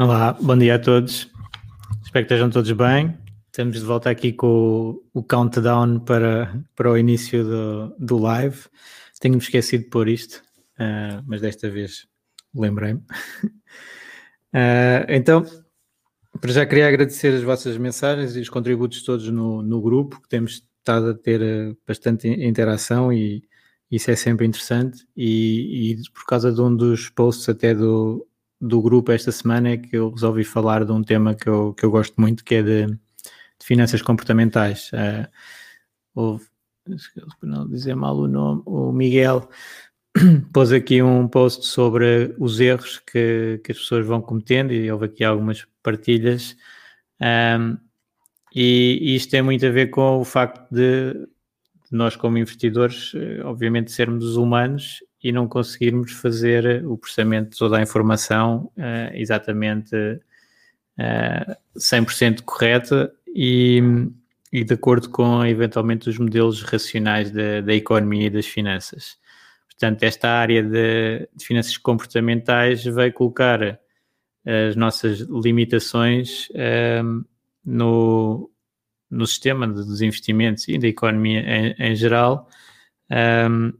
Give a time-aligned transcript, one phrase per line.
[0.00, 1.30] Olá, bom dia a todos.
[2.02, 3.18] Espero que estejam todos bem.
[3.48, 8.56] Estamos de volta aqui com o, o countdown para, para o início do, do live.
[9.20, 10.36] Tenho-me esquecido de pôr isto,
[10.78, 12.08] uh, mas desta vez
[12.54, 13.00] lembrei-me.
[14.54, 15.44] Uh, então,
[16.40, 20.30] para já queria agradecer as vossas mensagens e os contributos todos no, no grupo, que
[20.30, 23.42] temos estado a ter uh, bastante interação e
[23.90, 25.06] isso é sempre interessante.
[25.14, 28.26] E, e por causa de um dos posts até do,
[28.60, 31.84] do grupo esta semana é que eu resolvi falar de um tema que eu, que
[31.84, 32.98] eu gosto muito, que é de, de
[33.64, 34.90] finanças comportamentais.
[34.92, 35.26] Uh,
[36.14, 36.46] houve,
[37.42, 39.48] não dizer mal o nome, o Miguel
[40.52, 45.06] pôs aqui um post sobre os erros que, que as pessoas vão cometendo e houve
[45.06, 46.56] aqui algumas partilhas.
[47.20, 47.78] Um,
[48.54, 51.14] e, isto tem muito a ver com o facto de
[51.90, 57.78] nós, como investidores, eh, obviamente, sermos humanos e não conseguirmos fazer o processamento de toda
[57.78, 60.20] a informação uh, exatamente uh,
[60.98, 63.82] eh, 100% correta e,
[64.52, 69.18] e, de acordo com eventualmente os modelos racionais da, da economia e das finanças.
[69.68, 73.78] Portanto, esta área de, de finanças comportamentais vai colocar
[74.44, 77.24] as nossas limitações uh,
[77.64, 78.50] no,
[79.10, 82.48] no sistema dos investimentos e da economia em, em geral.
[83.10, 83.72] Um,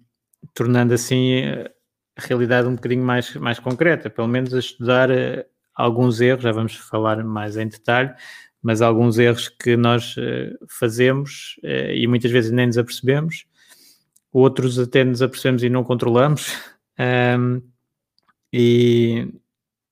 [0.54, 1.70] tornando assim a
[2.16, 6.74] realidade um bocadinho mais, mais concreta, pelo menos a estudar uh, alguns erros, já vamos
[6.76, 8.12] falar mais em detalhe,
[8.62, 13.46] mas alguns erros que nós uh, fazemos e muitas vezes nem nos apercebemos,
[14.32, 16.56] outros até nos apercebemos e não controlamos,
[17.38, 17.62] um,
[18.52, 19.28] e,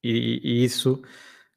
[0.03, 1.01] e, e, isso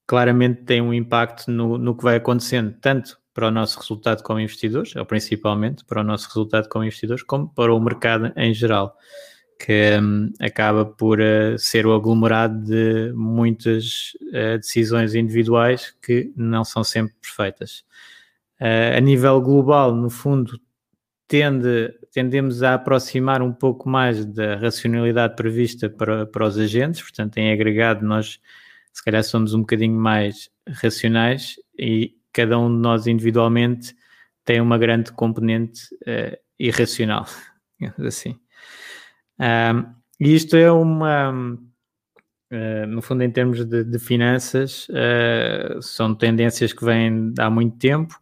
[0.05, 4.39] claramente tem um impacto no, no que vai acontecendo, tanto para o nosso resultado como
[4.39, 8.95] investidores, ou principalmente para o nosso resultado como investidores, como para o mercado em geral,
[9.57, 16.63] que um, acaba por uh, ser o aglomerado de muitas uh, decisões individuais que não
[16.63, 17.83] são sempre perfeitas.
[18.59, 20.59] Uh, a nível global, no fundo,
[21.27, 27.37] tende, tendemos a aproximar um pouco mais da racionalidade prevista para, para os agentes, portanto,
[27.37, 28.39] em agregado, nós
[28.91, 33.95] se calhar somos um bocadinho mais racionais e cada um de nós individualmente
[34.43, 37.25] tem uma grande componente uh, irracional,
[37.99, 38.39] assim.
[39.39, 46.13] Um, e isto é uma, uh, no fundo, em termos de, de finanças, uh, são
[46.13, 48.19] tendências que vêm há muito tempo,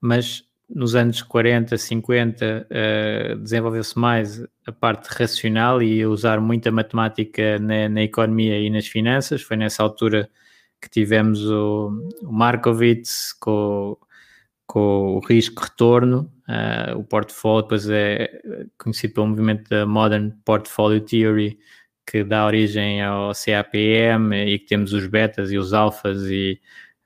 [0.00, 2.66] mas nos anos 40, 50,
[3.40, 9.42] desenvolveu-se mais a parte racional e usar muita matemática na, na economia e nas finanças.
[9.42, 10.28] Foi nessa altura
[10.80, 11.90] que tivemos o,
[12.22, 13.96] o Markowitz com,
[14.66, 18.40] com o risco-retorno, uh, o portfólio depois é
[18.78, 21.58] conhecido pelo movimento da Modern Portfolio Theory,
[22.06, 26.60] que dá origem ao CAPM e que temos os betas e os alfas e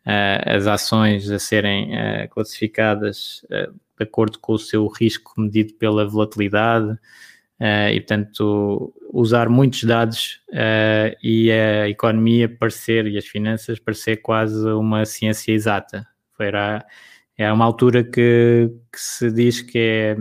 [0.07, 6.07] uh, as ações a serem uh, classificadas de acordo com o seu risco medido pela
[6.07, 6.99] volatilidade.
[7.61, 14.67] E, portanto, usar muitos dados uh, e a economia parecer e as finanças parecer quase
[14.71, 16.05] uma ciência exata.
[16.39, 16.85] Era,
[17.39, 20.17] é uma altura que, que, se diz que, é,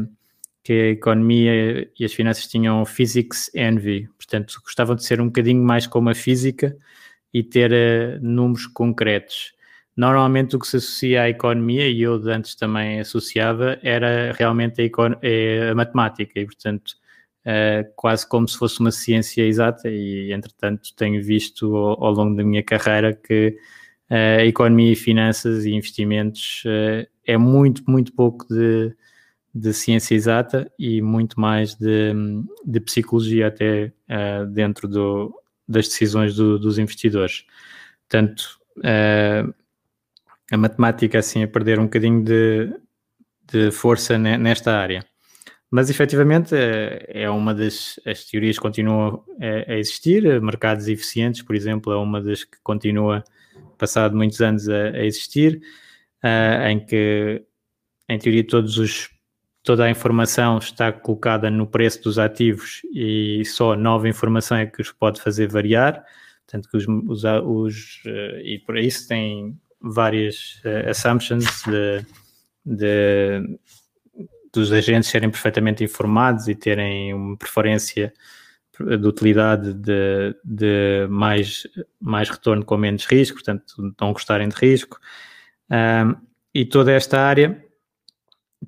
[0.63, 5.63] que a economia e as finanças tinham physics envy, portanto, gostavam de ser um bocadinho
[5.63, 6.78] mais como a física
[7.34, 9.54] e ter uh, números concretos.
[9.98, 14.86] Normalmente o que se associa à economia, e eu antes também associava, era realmente a,
[14.86, 16.94] a, a matemática, e portanto
[17.45, 22.36] uh, quase como se fosse uma ciência exata, e entretanto tenho visto ao, ao longo
[22.36, 23.57] da minha carreira que
[24.10, 28.95] uh, economia e finanças e investimentos uh, é muito, muito pouco de,
[29.54, 32.13] de ciência exata e muito mais de,
[32.66, 33.92] de psicologia até
[34.51, 35.34] dentro do,
[35.68, 37.46] das decisões do, dos investidores.
[38.01, 38.60] Portanto,
[40.51, 42.74] a matemática assim a perder um bocadinho de,
[43.51, 45.06] de força nesta área.
[45.75, 46.54] Mas efetivamente
[47.08, 50.40] é uma das as teorias que continuam a, a, existir.
[50.40, 53.24] Mercados eficientes, por exemplo, é uma das que continua,
[53.75, 55.64] passado muitos anos, a, a existir,
[56.24, 57.44] uh, em que,
[58.08, 59.10] em teoria, todos os,
[59.64, 64.80] toda a informação está colocada no preço dos ativos e só nova informação é que
[64.80, 66.06] os pode fazer variar.
[66.46, 72.06] Portanto, que os, os, os uh, e por isso tem várias uh, assumptions de,
[72.64, 73.58] de
[74.53, 78.13] dos agentes serem perfeitamente informados e terem uma preferência
[78.79, 81.67] de utilidade de, de mais,
[82.00, 85.00] mais retorno com menos risco, portanto, não gostarem de risco.
[85.69, 86.15] Um,
[86.53, 87.63] e toda esta área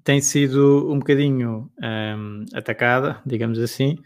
[0.04, 3.98] tem sido um bocadinho um, atacada, digamos assim,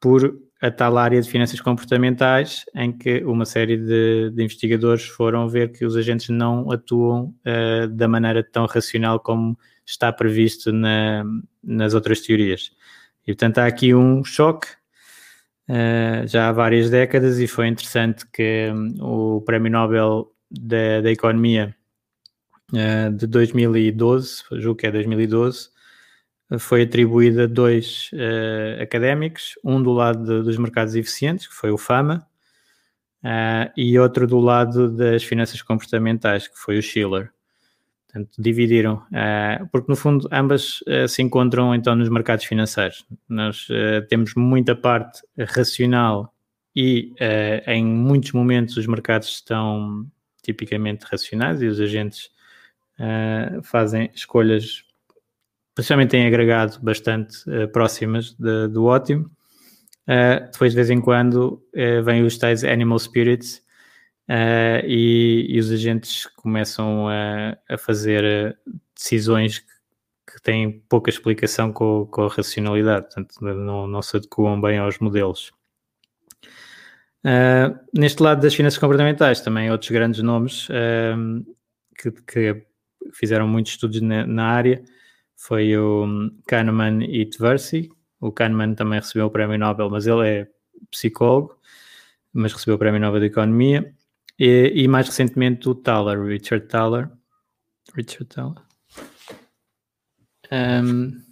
[0.00, 5.46] por a tal área de finanças comportamentais, em que uma série de, de investigadores foram
[5.46, 11.22] ver que os agentes não atuam uh, da maneira tão racional como está previsto na,
[11.62, 12.72] nas outras teorias.
[13.26, 14.68] E portanto há aqui um choque
[15.68, 21.10] uh, já há várias décadas e foi interessante que um, o Prémio Nobel da, da
[21.10, 21.76] Economia
[22.72, 25.73] uh, de 2012, julgo que é 2012,
[26.58, 31.70] foi atribuído a dois uh, académicos, um do lado de, dos mercados eficientes, que foi
[31.70, 32.26] o FAMA,
[33.74, 37.32] e outro do lado das finanças comportamentais, que foi o Schiller.
[38.14, 43.04] Portanto, dividiram, uh, porque no fundo ambas uh, se encontram então nos mercados financeiros.
[43.28, 46.32] Nós uh, temos muita parte racional
[46.76, 47.12] e
[47.68, 50.04] em muitos momentos os mercados estão
[50.42, 52.30] tipicamente racionais e os agentes
[53.62, 54.82] fazem escolhas,
[55.74, 57.38] principalmente em agregado, bastante
[57.72, 59.30] próximas de, do ótimo.
[60.52, 61.62] depois, de vez em quando,
[62.04, 63.64] vêm os tais animal spirits,
[64.28, 68.56] Uh, e, e, os agentes começam a, a fazer
[68.94, 69.66] decisões que,
[70.32, 74.98] que, têm pouca explicação com, com, a racionalidade, portanto, não, não se adequam bem aos
[74.98, 75.52] modelos.
[77.22, 81.44] Uh, neste lado das finanças comportamentais, também outros grandes nomes uh,
[81.98, 82.66] que, que,
[83.12, 84.82] fizeram muitos estudos na, na, área
[85.44, 86.06] foi o
[86.46, 87.90] Kahneman e Tversky.
[88.18, 90.48] O Kahneman também recebeu o prémio Nobel, mas ele é
[90.90, 91.58] psicólogo,
[92.32, 93.94] mas recebeu o prémio Nobel de Economia.
[94.38, 97.10] E, e, mais recentemente o Thaler, Richard Thaler.
[97.94, 98.62] Richard Thaler.
[100.50, 101.22] Um,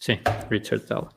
[0.00, 0.18] sim,
[0.50, 1.10] Richard Thaler.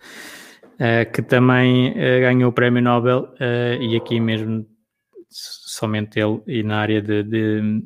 [0.74, 4.68] Uh, que também uh, ganhou o prémio Nobel uh, e aqui mesmo
[5.30, 7.84] somente ele e na área de, de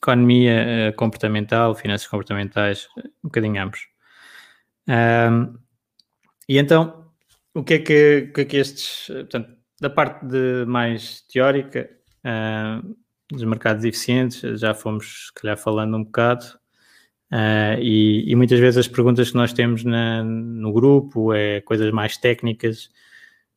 [0.00, 3.80] economia comportamental, finanças comportamentais, um bocadinho ambos.
[4.88, 5.58] Um,
[6.48, 7.04] e então,
[7.54, 11.88] o que é que, que, é que estes, portanto, da parte de mais teórica,
[12.24, 12.96] uh,
[13.30, 16.46] dos mercados eficientes, já fomos, se calhar, falando um bocado.
[17.30, 21.92] Uh, e, e, muitas vezes as perguntas que nós temos na, no grupo é coisas
[21.92, 22.86] mais técnicas,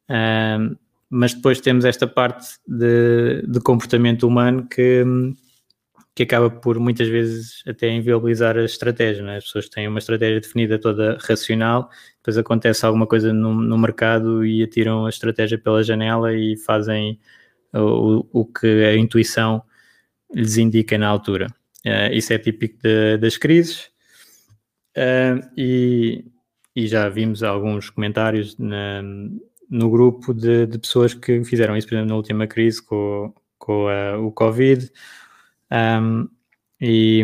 [0.09, 0.77] uh,
[1.09, 5.05] mas depois temos esta parte de, de comportamento humano que,
[6.13, 9.23] que acaba por muitas vezes até inviabilizar a estratégia.
[9.23, 9.37] Né?
[9.37, 14.45] As pessoas têm uma estratégia definida toda racional, depois acontece alguma coisa no, no mercado
[14.45, 17.19] e atiram a estratégia pela janela e fazem
[17.73, 19.63] o, o que a intuição
[20.33, 21.47] lhes indica na altura.
[21.85, 23.89] Uh, isso é típico de, das crises
[24.95, 26.23] uh, e,
[26.75, 29.01] e, já vimos alguns comentários na,
[29.67, 33.87] no grupo de, de, pessoas que fizeram isso, por exemplo, na última crise com, com
[33.87, 34.91] a, o Covid.
[35.71, 36.27] Um,
[36.79, 37.23] e,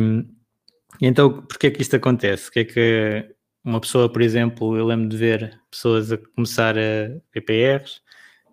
[1.02, 2.52] e, então, porquê é que isto acontece?
[2.52, 7.20] que é que uma pessoa, por exemplo, eu lembro de ver pessoas a começar a
[7.32, 8.02] PPRs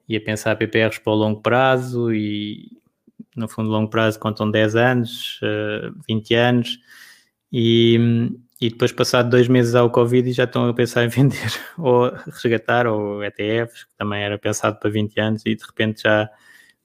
[0.09, 2.81] e a pensar PPRs para o longo prazo e
[3.37, 5.41] no fundo longo prazo contam 10 anos,
[6.09, 6.79] 20 eh, anos
[7.53, 11.53] e, e depois passado dois meses ao Covid e já estão a pensar em vender
[11.79, 16.29] ou resgatar ou ETFs, que também era pensado para 20 anos e de repente já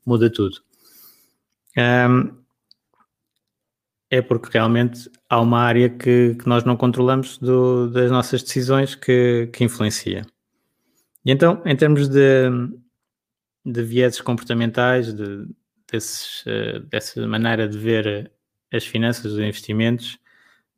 [0.05, 0.57] muda tudo.
[1.77, 2.38] Um,
[4.09, 8.95] é porque realmente há uma área que, que nós não controlamos do, das nossas decisões
[8.95, 10.25] que, que, influencia.
[11.23, 12.49] E então, em termos de,
[13.65, 15.45] de vieses comportamentais, de,
[15.91, 18.31] desses, uh, dessa maneira de ver
[18.71, 20.17] as finanças, os investimentos,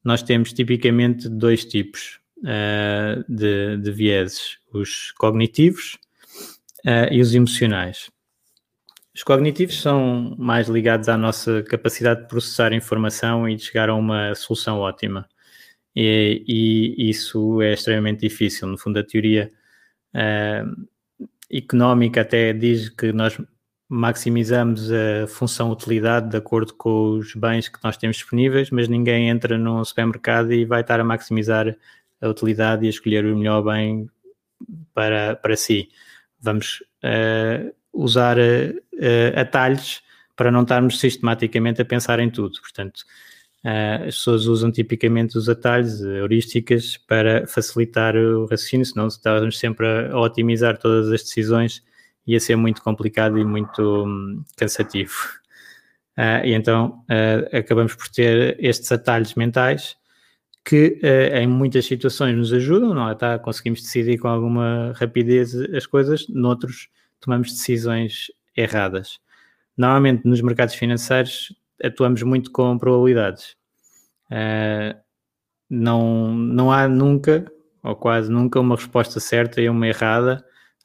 [0.03, 5.97] nós temos tipicamente dois tipos uh, de, de vieses: os cognitivos
[6.85, 8.09] uh, e os emocionais.
[9.13, 13.95] Os cognitivos são mais ligados à nossa capacidade de processar informação e de chegar a
[13.95, 15.27] uma solução ótima.
[15.95, 18.67] e, e, isso é extremamente difícil.
[18.67, 19.51] No fundo, a teoria
[20.15, 20.87] uh,
[21.51, 23.37] económica até diz que nós
[23.89, 29.29] maximizamos a função utilidade de acordo com os bens que nós temos disponíveis, mas ninguém
[29.29, 31.75] entra num supermercado e vai estar a maximizar
[32.21, 34.09] a utilidade e a escolher o melhor bem
[34.93, 35.89] para, para si.
[36.39, 40.01] Vamos uh, usar uh, atalhos
[40.35, 42.59] para não estarmos sistematicamente a pensar em tudo.
[42.61, 42.99] Portanto,
[43.65, 49.85] uh, as pessoas usam tipicamente os atalhos, heurísticas, para facilitar o raciocínio, senão estávamos sempre
[49.87, 51.83] a, otimizar todas as decisões
[52.27, 55.13] ia ser muito complicado e muito um, cansativo.
[56.43, 57.03] E então
[57.51, 59.95] acabamos por ter estes atalhos mentais
[60.63, 60.99] que
[61.33, 63.15] em muitas situações nos ajudam, não é?
[63.15, 63.39] Tá?
[63.39, 66.89] Conseguimos decidir com alguma rapidez as coisas, noutros
[67.21, 69.19] tomamos decisões erradas.
[69.77, 73.55] Normalmente nos mercados financeiros atuamos muito com probabilidades.
[75.69, 77.45] não, não há nunca,
[77.81, 80.43] ou quase nunca, uma resposta certa e uma errada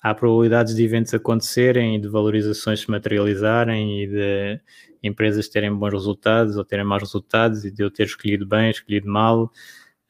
[0.08, 4.60] há probabilidades de eventos acontecerem e de valorizações se materializarem e de
[5.02, 9.08] empresas terem bons resultados ou terem maus resultados e de eu ter escolhido bem, escolhido
[9.08, 9.50] mal.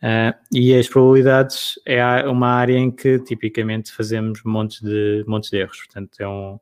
[0.03, 5.59] Uh, e as probabilidades é uma área em que tipicamente fazemos montes de, montes de
[5.59, 5.79] erros.
[5.79, 6.61] Portanto, é, um,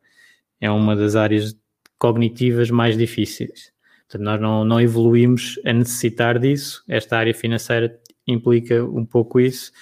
[0.60, 1.56] é uma das áreas
[1.98, 3.72] cognitivas mais difíceis.
[4.06, 6.84] Portanto, nós não, não evoluímos a necessitar disso.
[6.88, 9.72] Esta área financeira implica um pouco isso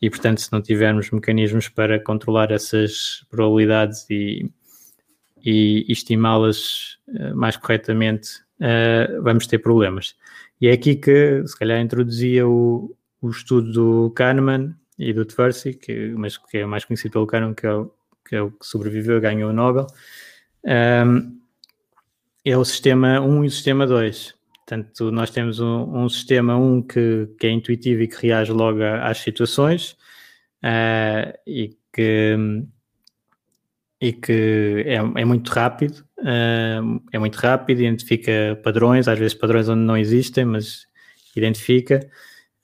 [0.00, 4.50] e, portanto, se não tivermos mecanismos para controlar essas probabilidades e,
[5.44, 10.14] e estimá-las uh, mais corretamente, uh, vamos ter problemas.
[10.60, 15.74] E é aqui que, se calhar, introduzia o, o estudo do Kahneman e do Tversky,
[15.74, 17.90] que, mas que é mais conhecido pelo Kahneman, que é o
[18.30, 19.86] que, é o que sobreviveu e ganhou o Nobel.
[20.64, 21.40] Um,
[22.44, 24.34] é o sistema 1 e o sistema 2.
[24.64, 28.82] Portanto, nós temos um, um sistema 1 que, que, é intuitivo e que reage logo
[28.82, 29.96] às situações
[30.62, 32.36] uh, e que,
[34.00, 39.68] e que é, é muito rápido, uh, é muito rápido, identifica padrões, às vezes padrões
[39.68, 40.86] onde não existem, mas
[41.34, 42.08] identifica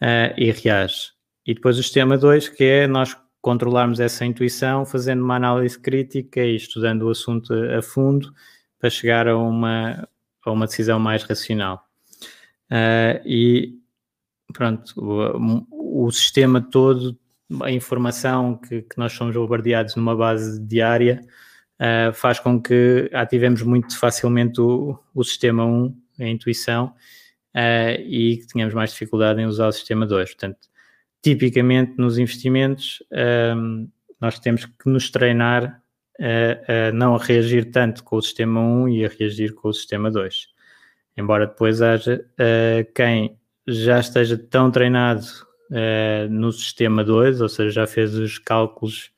[0.02, 1.12] uh, e reage.
[1.46, 6.40] E depois o sistema 2, que é nós controlarmos essa intuição fazendo uma análise crítica
[6.40, 8.32] e estudando o assunto a fundo
[8.78, 10.08] para chegar a uma,
[10.44, 11.86] a uma decisão mais racional.
[12.68, 13.78] Uh, e
[14.52, 17.16] pronto, o, o, sistema todo,
[17.62, 21.24] a informação que, que, nós somos bombardeados numa base diária,
[21.80, 26.92] uh, faz com que ativemos muito facilmente o, o sistema 1, a intuição,
[27.56, 30.34] uh, e que tenhamos mais dificuldade em usar o sistema 2.
[30.34, 30.68] Portanto,
[31.22, 33.02] tipicamente nos investimentos,
[34.20, 35.82] nós temos que nos treinar
[36.20, 40.08] a, a não reagir tanto com o sistema 1 e a reagir com o sistema
[40.08, 40.54] 2
[41.16, 45.24] embora depois haja uh, quem já esteja tão treinado
[45.70, 49.10] uh, no sistema 2, ou seja, já fez os cálculos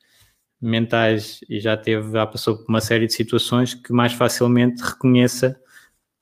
[0.60, 5.58] mentais e já teve, já passou por uma série de situações que mais facilmente reconheça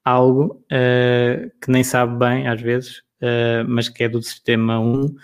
[0.06, 3.02] algo uh, que nem sabe bem às vezes,
[3.66, 5.16] mas que é do sistema 1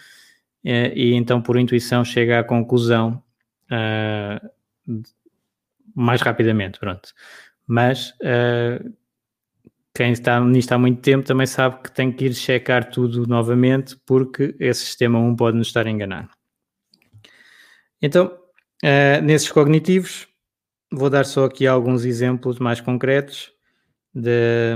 [0.65, 3.23] e então por intuição chega à conclusão
[5.95, 7.11] mais rapidamente, pronto.
[7.67, 8.15] Mas
[9.95, 13.95] quem está nisto há muito tempo também sabe que tem que ir checar tudo novamente
[14.07, 16.31] porque esse sistema 1 pode nos estar a enganar.
[18.01, 18.27] Então,
[18.83, 20.27] uh, nesses cognitivos,
[20.91, 23.53] vou dar só aqui alguns exemplos mais concretos
[24.15, 24.75] de,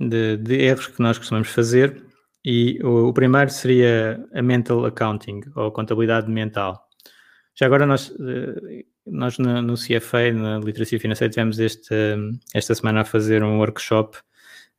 [0.00, 2.04] de, de erros que nós costumamos fazer.
[2.44, 6.88] E o, o, primeiro seria a mental accounting, ou contabilidade mental.
[7.54, 11.94] Já agora nós, uh, nós no, no, CFA, na literacia financeira, tivemos este,
[12.52, 14.18] esta semana a fazer um workshop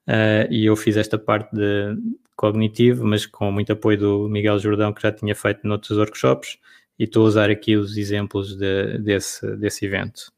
[0.07, 1.97] uh, e eu fiz esta parte de
[2.35, 6.59] cognitivo, mas com muito apoio do Miguel Jordão, que já tinha feito noutros workshops,
[6.99, 10.31] e estou a usar aqui os exemplos de, desse, desse evento.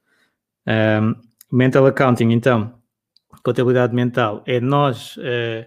[0.66, 1.16] Um,
[1.52, 2.77] mental accounting, então,
[3.48, 5.66] contabilidade mental, é nós uh,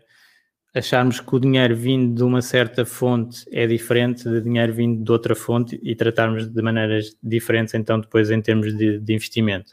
[0.74, 5.10] acharmos que o dinheiro vindo de uma certa fonte é diferente de dinheiro vindo de
[5.10, 9.72] outra fonte e tratarmos de maneiras diferentes, então, depois em termos de, de investimento.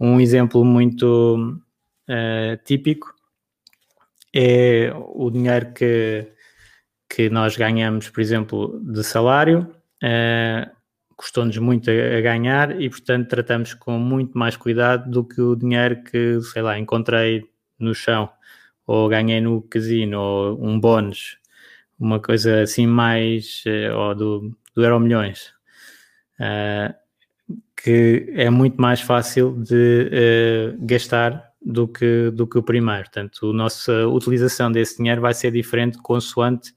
[0.00, 1.60] Um exemplo muito
[2.08, 3.14] uh, típico
[4.34, 6.32] é o dinheiro que,
[7.06, 9.70] que nós ganhamos, por exemplo, de salário,
[10.02, 10.75] uh,
[11.16, 15.56] custou-nos muito a, a, ganhar e, portanto, tratamos com muito mais cuidado do que o
[15.56, 17.44] dinheiro que, sei lá, encontrei
[17.78, 18.30] no chão
[18.86, 21.38] ou ganhei no casino, ou um bónus,
[21.98, 25.52] uma coisa assim mais, eh, ou do, do Euro Milhões,
[26.38, 26.94] uh,
[27.76, 30.10] que é muito mais fácil de
[30.74, 33.04] uh, gastar do que, do que o primeiro.
[33.04, 36.72] Portanto, a nossa utilização desse dinheiro vai ser diferente consoante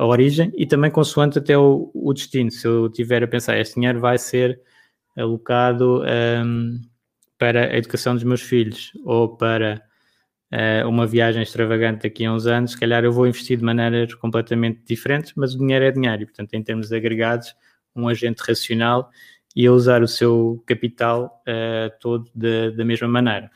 [0.00, 2.50] a origem e também consoante até o, o, destino.
[2.50, 4.58] Se eu tiver a pensar, este dinheiro vai ser
[5.14, 6.02] alocado
[6.42, 6.80] um,
[7.36, 9.82] para a educação dos meus filhos ou para
[10.54, 14.14] uh, uma viagem extravagante daqui a uns anos, se calhar eu vou investir de maneiras
[14.14, 17.54] completamente diferentes, mas o dinheiro é dinheiro e, portanto, em termos agregados,
[17.94, 19.10] um agente racional
[19.54, 23.50] e usar o seu capital uh, todo de, da mesma maneira.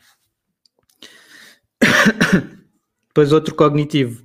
[3.07, 4.24] Depois, outro cognitivo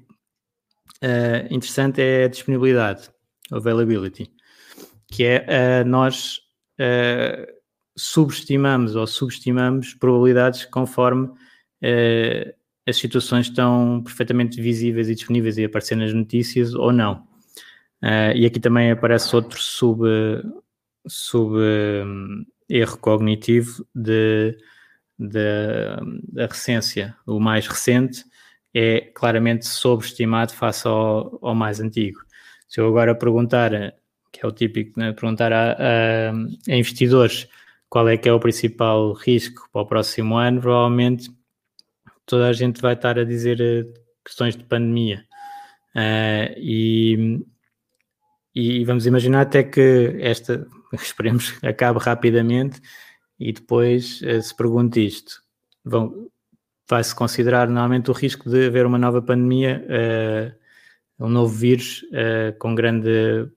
[1.02, 3.10] uh, interessante é a disponibilidade,
[3.50, 4.30] availability,
[5.08, 6.38] que é uh, nós
[6.78, 7.46] uh,
[7.96, 11.30] subestimamos ou subestimamos probabilidades conforme
[12.86, 17.26] as situações estão perfeitamente visíveis e disponíveis e aparecer nas notícias ou não.
[18.34, 20.02] e aqui também aparece outro sub,
[21.06, 24.58] sub um, erro cognitivo de,
[25.18, 28.24] da recência, o mais recente,
[28.74, 32.20] é claramente sobreestimado face ao, ao mais antigo.
[32.68, 33.70] Se eu agora perguntar,
[34.32, 37.48] que é o típico, né, perguntar a, a, a, investidores
[37.88, 41.30] qual é que é o principal risco para o próximo ano, provavelmente
[42.24, 43.84] toda a gente vai estar a dizer eh,
[44.24, 45.26] questões de pandemia.
[45.96, 47.44] Uh, e,
[48.54, 52.80] e vamos imaginar até que esta, esperemos, acabe rapidamente
[53.38, 55.42] e depois uh, se pergunte isto.
[55.84, 56.30] Vão,
[56.90, 62.58] vai-se considerar normalmente o risco de haver uma nova pandemia, uh, um novo vírus uh,
[62.58, 63.48] com, grande,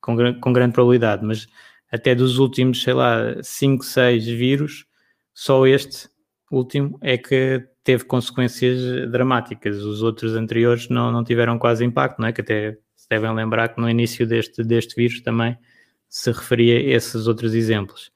[0.00, 1.48] com, com, grande probabilidade, mas
[1.90, 4.86] até dos últimos, sei lá, 5, 6 vírus,
[5.32, 6.08] só este
[6.50, 9.78] último é que teve consequências dramáticas.
[9.78, 12.32] Os outros anteriores não, não tiveram quase impacto, não é?
[12.32, 15.56] Que até se devem lembrar que no início deste, deste vírus também
[16.08, 18.13] se referia a esses outros exemplos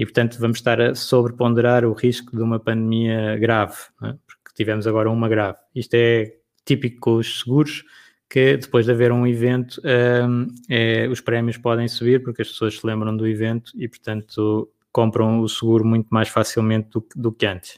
[0.00, 4.14] e, portanto, vamos estar a sobreponderar o risco de uma pandemia grave, é?
[4.26, 5.58] porque tivemos agora uma grave.
[5.74, 7.84] Isto é típico com os seguros,
[8.26, 12.78] que depois de haver um evento, um, é, os prémios podem subir, porque as pessoas
[12.78, 17.44] se lembram do evento e, portanto, compram o seguro muito mais facilmente do, do que
[17.44, 17.74] antes.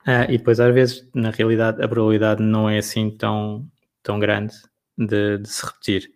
[0.00, 3.70] Uh, e depois, às vezes, na realidade, a probabilidade não é assim tão,
[4.02, 4.52] tão grande
[4.98, 6.10] de, de se repetir.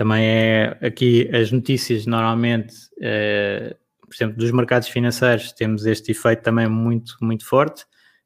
[0.00, 6.42] Também é aqui as notícias normalmente, eh, por exemplo, dos mercados financeiros, temos este efeito
[6.42, 7.84] também muito, muito forte,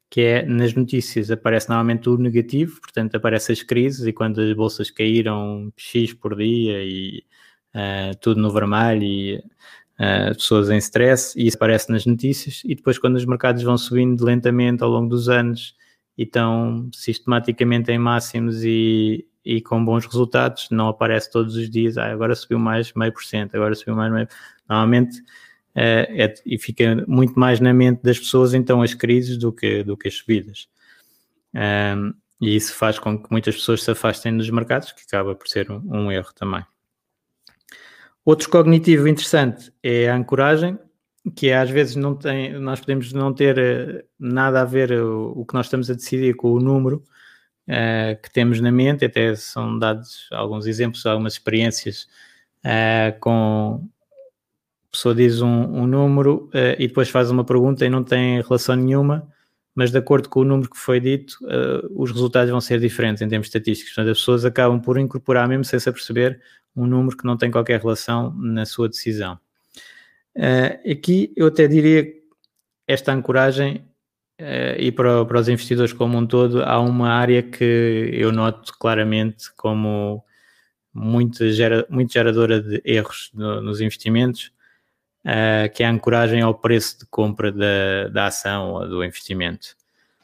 [0.09, 4.53] que é nas notícias aparece normalmente o negativo, portanto aparecem as crises e quando as
[4.53, 7.25] bolsas caíram X por dia e
[7.75, 9.35] uh, tudo no vermelho e
[9.99, 13.77] uh, pessoas em stress, e isso aparece nas notícias, e depois quando os mercados vão
[13.77, 15.75] subindo lentamente ao longo dos anos
[16.17, 21.97] e estão sistematicamente em máximos e, e com bons resultados, não aparece todos os dias,
[21.97, 24.27] ah, agora subiu mais meio por cento, agora subiu mais meio.
[24.67, 25.21] Normalmente
[25.75, 29.83] é, é, e fica muito mais na mente das pessoas então as crises do que,
[29.83, 30.69] do que as subidas.
[31.53, 35.47] Um, e isso faz com que muitas pessoas se afastem dos mercados, que acaba por
[35.47, 36.65] ser um, um erro também.
[38.23, 40.77] Outro cognitivo interessante é a ancoragem,
[41.35, 45.45] que às vezes não tem, nós podemos não ter eh, nada a ver o, o
[45.45, 47.03] que nós estamos a decidir com o número,
[47.67, 52.07] uh, que temos na mente, até são dados alguns exemplos, algumas experiências
[52.63, 57.89] uh, com a pessoa diz um, um número uh, e depois faz uma pergunta e
[57.89, 59.27] não tem relação nenhuma,
[59.73, 61.37] mas de acordo com o número que foi dito,
[61.93, 63.93] os resultados vão ser diferentes em termos estatísticos.
[63.93, 66.39] Portanto, as pessoas acabam por incorporar, mesmo sem se aperceber,
[66.73, 69.37] um número que não tem qualquer relação na sua decisão.
[70.89, 72.07] aqui eu até diria
[72.87, 73.85] esta ancoragem
[74.77, 79.53] e para, para, os investidores como um todo, há uma área que eu noto claramente
[79.55, 80.25] como
[80.95, 84.53] muito, gera, muito geradora de erros no, nos investimentos,
[85.25, 89.75] uh, que é a ancoragem ao preço de compra da, da ação ou do investimento.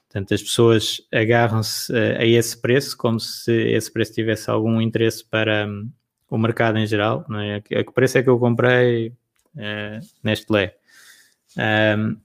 [0.08, 5.26] Portanto, as pessoas agarram-se uh, a esse preço como se esse preço tivesse algum interesse
[5.26, 5.92] para um,
[6.30, 7.26] o mercado em geral.
[7.28, 7.58] Não é?
[7.58, 9.10] A que preço é que eu comprei
[9.56, 10.76] uh, Nestlé?
[11.58, 12.18] Um,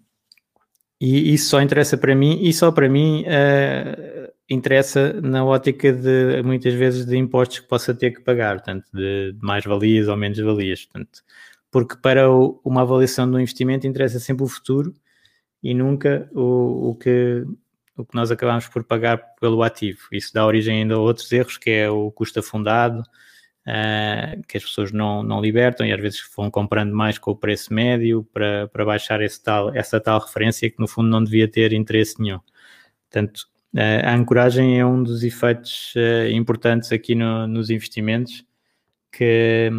[1.00, 6.42] e isso só interessa para mim, e só para mim uh, interessa na ótica de
[6.42, 10.16] muitas vezes de impostos que possa ter que pagar, portanto, de, de mais valias ou
[10.16, 10.84] menos valias.
[10.84, 11.22] Portanto,
[11.70, 14.94] porque para o, uma avaliação do investimento interessa sempre o futuro
[15.62, 17.44] e nunca o, o, que,
[17.96, 20.00] o que nós acabamos por pagar pelo ativo.
[20.12, 23.02] Isso dá origem ainda a outros erros, que é o custo afundado,
[23.66, 27.36] uh, que as pessoas não, não libertam e às vezes vão comprando mais com o
[27.36, 31.48] preço médio para, para baixar esse tal, essa tal referência que no fundo não devia
[31.48, 32.40] ter interesse nenhum.
[33.10, 38.44] Portanto, uh, a ancoragem é um dos efeitos uh, importantes aqui no, nos investimentos
[39.12, 39.70] que,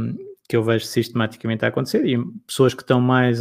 [0.49, 3.39] que eu vejo sistematicamente a acontecer e pessoas que estão mais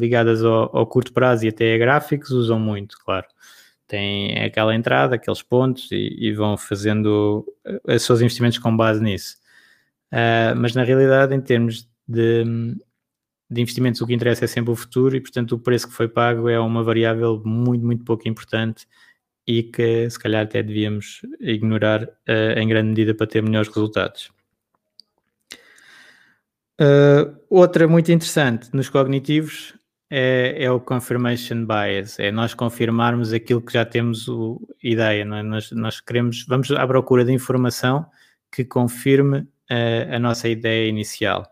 [0.00, 3.26] ligadas ao, ao, curto prazo e até a gráficos usam muito, claro.
[3.88, 7.44] têm aquela entrada, aqueles pontos e, e vão fazendo
[7.84, 9.38] os seus investimentos com base nisso.
[10.12, 12.44] Uh, mas na realidade, em termos de,
[13.50, 16.08] de investimentos, o que interessa é sempre o futuro e, portanto, o preço que foi
[16.08, 18.86] pago é uma variável muito, muito pouco importante
[19.46, 24.30] e que se calhar até devíamos ignorar uh, em grande medida para ter melhores resultados.
[26.80, 29.74] Uh, outra muito interessante nos cognitivos
[30.10, 35.24] é, é, o confirmation bias, é nós confirmarmos aquilo que já temos o, ideia, é?
[35.24, 38.06] nós, nós, queremos, vamos à procura de informação
[38.50, 41.46] que confirme uh, a nossa ideia inicial.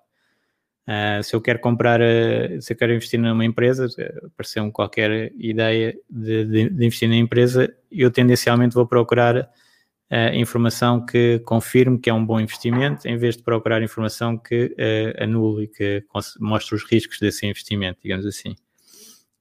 [0.86, 3.88] Uh, se eu quero comprar, uh, se eu quero investir numa empresa,
[4.24, 11.04] apareceu-me qualquer ideia de, de, de, investir na empresa, eu tendencialmente vou procurar uh, informação
[11.04, 14.76] que confirme que é um bom investimento, em vez de procurar informação que
[15.18, 16.04] anule e que
[16.38, 18.54] mostre os riscos desse investimento, digamos assim.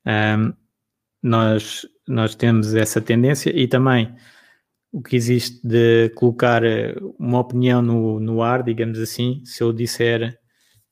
[0.06, 0.52] Um,
[1.22, 4.16] nós, nós temos essa tendência e também
[4.96, 6.62] o que existe de colocar
[7.20, 10.40] uma opinião no, no ar, digamos assim, se eu disser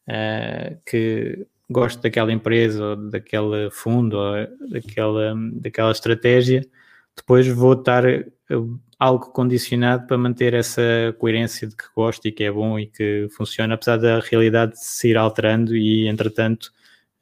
[0.10, 4.34] uh, que gosto daquela empresa ou daquele fundo ou
[4.70, 6.68] daquela, daquela estratégia,
[7.16, 8.26] depois vou estar eh,
[9.00, 10.82] algo condicionado para manter essa
[11.18, 15.12] coerência de que gosto e que é bom e que funciona, apesar da realidade se
[15.12, 16.74] ir alterando e, entretanto,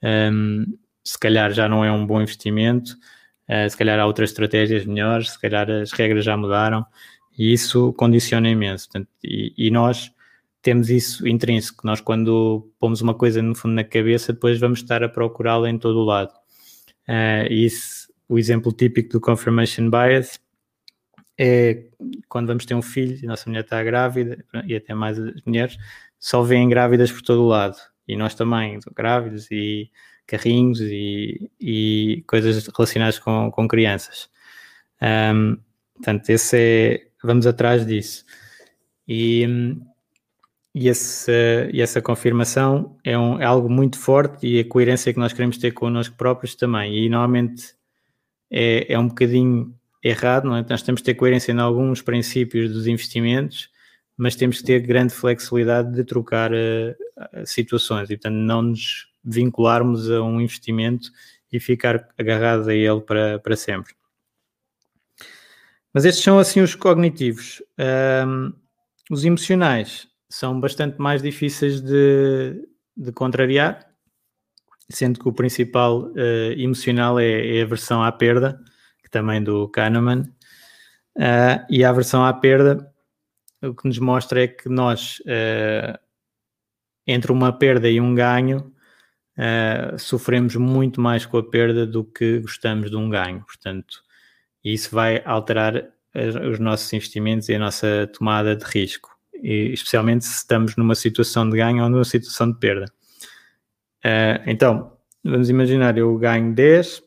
[0.02, 0.65] um, ehm,
[1.04, 2.96] se calhar já não é um bom investimento,
[3.52, 6.86] uh, se calhar há outras estratégias melhores, se calhar as regras já mudaram
[7.38, 8.88] e isso condiciona imenso.
[8.90, 10.12] Portanto, e, e nós
[10.62, 11.86] temos isso intrínseco.
[11.86, 15.78] Nós, quando pomos uma coisa no fundo na cabeça, depois vamos estar a procurá-la em
[15.78, 16.32] todo o lado.
[17.08, 20.40] Uh, isso, o exemplo típico do confirmation bias
[21.38, 21.86] é
[22.30, 25.78] quando vamos ter um filho e nossa mulher está grávida, e até mais as mulheres,
[26.20, 27.78] só veem grávidas por todo o lado.
[28.08, 29.90] E nós também, grávidas e
[30.32, 34.30] carrinhos e, e coisas relacionadas com, com crianças.
[35.02, 35.58] Um,
[35.94, 38.24] portanto, esse é, vamos atrás disso.
[39.06, 39.46] E,
[40.74, 45.20] e, esse, e essa confirmação é, um, é, algo muito forte e a coerência que
[45.20, 46.98] nós queremos ter connosco próprios também.
[46.98, 47.76] E normalmente
[48.50, 50.65] é, é um bocadinho errado, não é?
[50.70, 53.70] Nós temos que ter coerência em alguns princípios dos investimentos,
[54.15, 60.10] mas temos que ter grande flexibilidade de trocar uh, situações e, portanto, não nos vincularmos
[60.10, 61.10] a um investimento
[61.52, 63.94] e ficar agarrados a ele para, para sempre.
[65.94, 67.62] Mas estes são assim os cognitivos.
[68.26, 68.54] Um,
[69.10, 73.86] os emocionais são bastante mais difíceis de, de contrariar,
[74.90, 78.62] sendo que o principal uh, emocional é, é, a versão à perda,
[79.04, 80.22] que também do Kahneman,
[81.18, 82.92] uh, e a aversão à perda
[83.64, 85.98] o que nos mostra é que nós, uh,
[87.06, 88.74] entre uma perda e um ganho,
[89.98, 94.02] sofremos muito mais com a perda do que gostamos de um ganho, portanto,
[94.63, 95.84] isso vai alterar
[96.50, 101.50] os nossos investimentos e a nossa tomada de risco e especialmente se estamos numa situação
[101.50, 102.86] de ganho ou numa situação de perda.
[104.06, 107.04] Uh, então, vamos imaginar, eu ganho 10,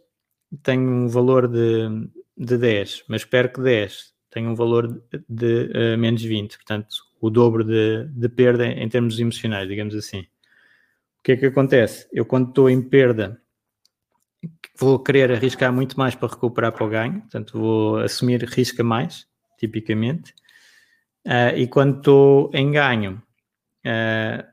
[0.63, 6.23] tenho um valor de, de 10, mas perco 10, tenho um valor de uh, menos
[6.23, 10.27] 20, portanto, o dobro de, de perda em termos emocionais, digamos assim.
[11.25, 12.07] O que é que acontece?
[12.13, 13.41] Eu, quando estou em perda,
[14.79, 18.85] vou querer arriscar muito mais para recuperar para o ganho, portanto, vou assumir risco a
[18.85, 19.27] mais,
[19.59, 20.35] tipicamente
[21.27, 23.23] Uh, e quando estou em ganho,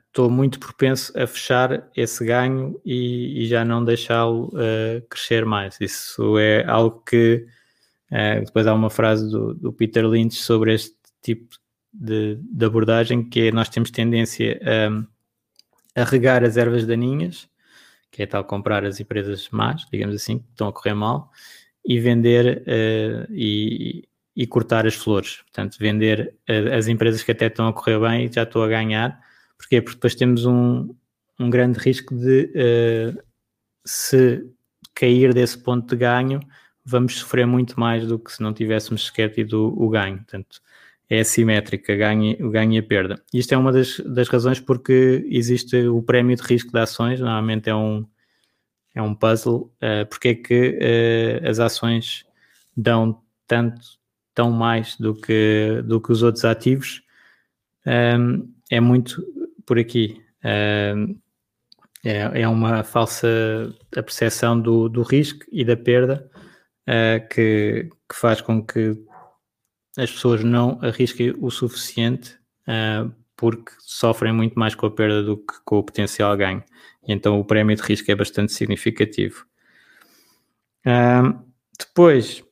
[0.07, 5.45] estou uh, muito propenso a fechar esse ganho e, e já não deixá-lo uh, crescer
[5.45, 5.77] mais.
[5.81, 7.45] Isso é algo que
[8.45, 11.55] depois há uma frase do, do, Peter Lynch sobre este tipo
[11.93, 15.01] de, de, abordagem que é nós temos tendência a,
[15.95, 17.49] a regar as ervas daninhas,
[18.11, 21.31] que é tal comprar as empresas más, digamos assim, que estão a correr mal,
[21.85, 22.63] e vender
[23.29, 25.41] e, e cortar as flores.
[25.43, 28.67] Portanto, vender uh, as empresas que até estão a correr bem e já estou a
[28.67, 29.19] ganhar.
[29.57, 29.81] Porquê?
[29.81, 30.93] Porque depois temos um,
[31.39, 33.23] um grande risco de uh,
[33.85, 34.43] se
[34.95, 36.39] cair desse ponto de ganho,
[36.83, 40.17] vamos sofrer muito mais do que se não tivéssemos sequer tido o, o ganho.
[40.17, 40.61] Portanto,
[41.11, 43.21] é assimétrica ganho, o ganho e a perda.
[43.33, 47.69] Isto é uma das, das razões porque existe o prémio de risco de ações, normalmente
[47.69, 48.07] é um,
[48.95, 52.25] é um puzzle, uh, porque é que uh, as ações
[52.77, 53.81] dão tanto
[54.33, 57.03] tão mais do que, do que os outros ativos,
[57.85, 59.21] um, é muito
[59.65, 60.23] por aqui.
[60.95, 61.19] Um,
[62.05, 63.27] é, é uma falsa
[63.91, 66.31] percepção do, do risco e da perda
[66.87, 68.97] uh, que, que faz com que
[69.97, 75.37] as pessoas não arrisquem o suficiente uh, porque sofrem muito mais com a perda do
[75.37, 76.63] que com o potencial ganho.
[77.07, 79.45] Então o prémio de risco é bastante significativo.
[81.77, 82.43] depois,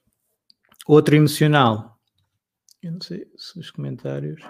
[0.88, 2.00] outro emocional.
[2.82, 4.42] Eu não sei se os comentários.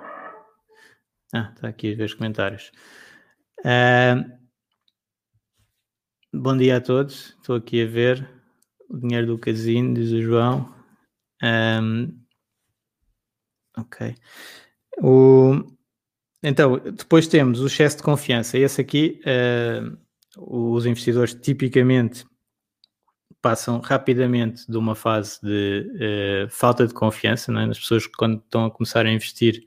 [1.33, 2.71] Ah, está aqui a ver os comentários.
[3.59, 4.23] Uh,
[6.33, 7.35] bom dia a todos.
[7.39, 8.27] Estou aqui a ver
[8.89, 10.73] o dinheiro do casino, diz o João.
[11.43, 12.18] Um,
[13.81, 14.15] ok.
[15.01, 15.63] O,
[16.43, 18.57] então, depois temos o excesso de confiança.
[18.57, 19.97] Esse aqui, uh,
[20.37, 22.25] os investidores tipicamente
[23.41, 27.51] passam rapidamente de uma fase de uh, falta de confiança.
[27.51, 27.63] É?
[27.65, 29.63] As pessoas, quando estão a começar a investir,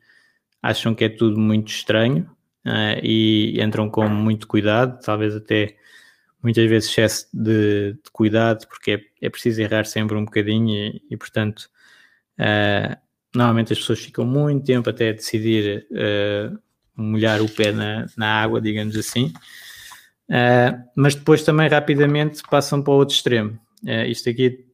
[0.62, 2.30] acham que é tudo muito estranho
[2.66, 5.76] uh, e entram com muito cuidado, talvez até
[6.42, 11.02] muitas vezes excesso de, de cuidado, porque é, é, preciso errar sempre um bocadinho e,
[11.10, 11.68] e portanto,
[12.38, 12.96] uh,
[13.34, 16.58] normalmente as pessoas ficam muito tempo até decidir uh,
[16.94, 19.32] molhar o pé na, na água, digamos assim,
[20.28, 23.58] uh, mas depois também rapidamente passam para o outro extremo.
[24.06, 24.66] isto aqui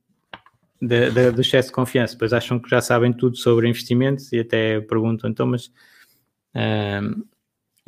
[0.81, 4.41] de, de, do excesso de confiança, depois acham que já sabem tudo sobre investimentos e
[4.41, 5.71] até perguntam, então, mas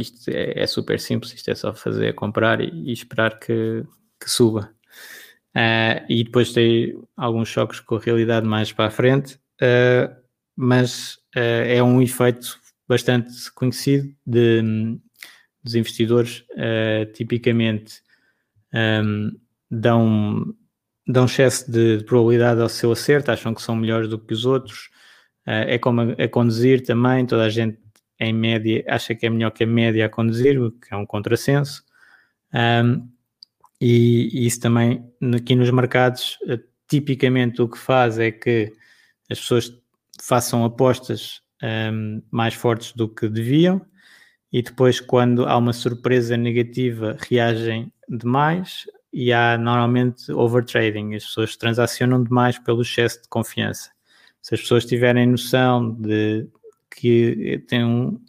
[0.01, 3.85] isto é, é, super simples, isto é só fazer, comprar e, e esperar que,
[4.19, 4.73] que suba.
[5.51, 10.20] Uh, e depois tem alguns choques com a realidade mais para a frente, uh,
[10.61, 14.63] mas uh, é um efeito bastante conhecido de,
[15.63, 16.45] dos investidores,
[17.15, 18.03] tipicamente
[18.75, 19.31] um,
[19.71, 20.55] dão,
[21.07, 24.45] dão excesso de, de, probabilidade ao seu acerto, acham que são melhores do que os
[24.45, 24.91] outros,
[25.47, 27.79] é como a, a conduzir também, toda a gente
[28.19, 31.07] em média, acha que é melhor que a média a conduzir, o que é um
[31.07, 31.83] contrassenso.
[32.53, 33.09] Um,
[33.81, 36.39] e, e, isso também, aqui nos mercados,
[36.87, 38.73] tipicamente o que faz é que
[39.31, 39.73] as pessoas
[40.25, 43.85] façam apostas um, mais fortes do que deviam
[44.53, 51.15] e depois, quando há uma surpresa negativa, reagem demais e há normalmente overtrading.
[51.15, 53.91] As pessoas transacionam demais pelo excesso de confiança.
[54.43, 56.49] Se as pessoas tiverem noção de
[56.91, 58.21] que tem um,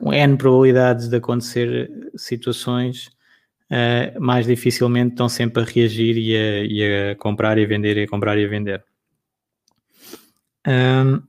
[0.00, 3.08] um N probabilidades de acontecer situações,
[3.70, 7.96] uh, mais dificilmente estão sempre a reagir e a, e a, comprar e a vender
[7.96, 8.84] e a comprar e a vender.
[10.66, 11.22] Um,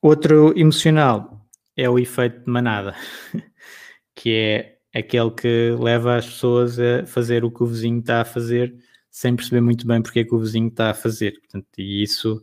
[0.00, 2.94] outro emocional é o efeito de manada,
[4.14, 8.24] que é aquele que leva as pessoas a fazer o que o vizinho está a
[8.24, 8.74] fazer
[9.10, 11.38] sem perceber muito bem porque é que o vizinho está a fazer.
[11.40, 12.42] Portanto, e isso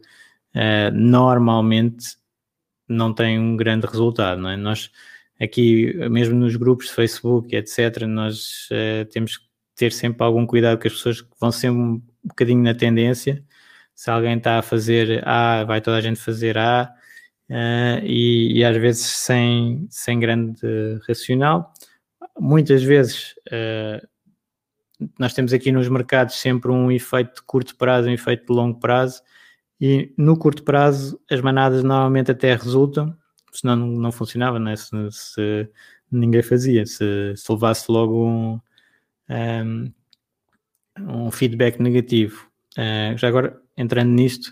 [0.56, 2.18] uh, normalmente
[2.88, 4.58] não tem um grande resultado, não é?
[4.58, 4.92] Nós
[5.40, 9.46] aqui, mesmo nos grupos de Facebook, etc., nós uh, temos que
[9.76, 13.44] ter sempre algum cuidado que as pessoas vão sempre um bocadinho na tendência.
[13.98, 16.94] Se alguém está a fazer A, vai toda a gente fazer A,
[17.50, 20.62] uh, e, e, às vezes sem, sem grande
[21.08, 21.74] racional.
[22.40, 24.08] Muitas vezes uh,
[25.18, 28.80] nós temos aqui nos mercados sempre um efeito de curto prazo, um efeito de longo
[28.80, 29.24] prazo,
[29.82, 33.18] e no curto prazo, as manadas normalmente até resultam,
[33.52, 34.76] senão não, não funcionava, né?
[34.76, 35.70] se, se
[36.12, 38.60] ninguém fazia, se, se levasse logo um,
[39.28, 39.94] um,
[41.00, 42.48] um feedback negativo.
[42.78, 44.52] Uh, já agora, entrando nisto,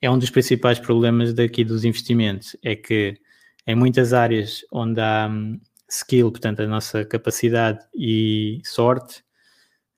[0.00, 3.18] é um dos principais problemas daqui dos investimentos, é que
[3.66, 9.22] em muitas áreas onde há um, skill, portanto, a nossa capacidade e sorte,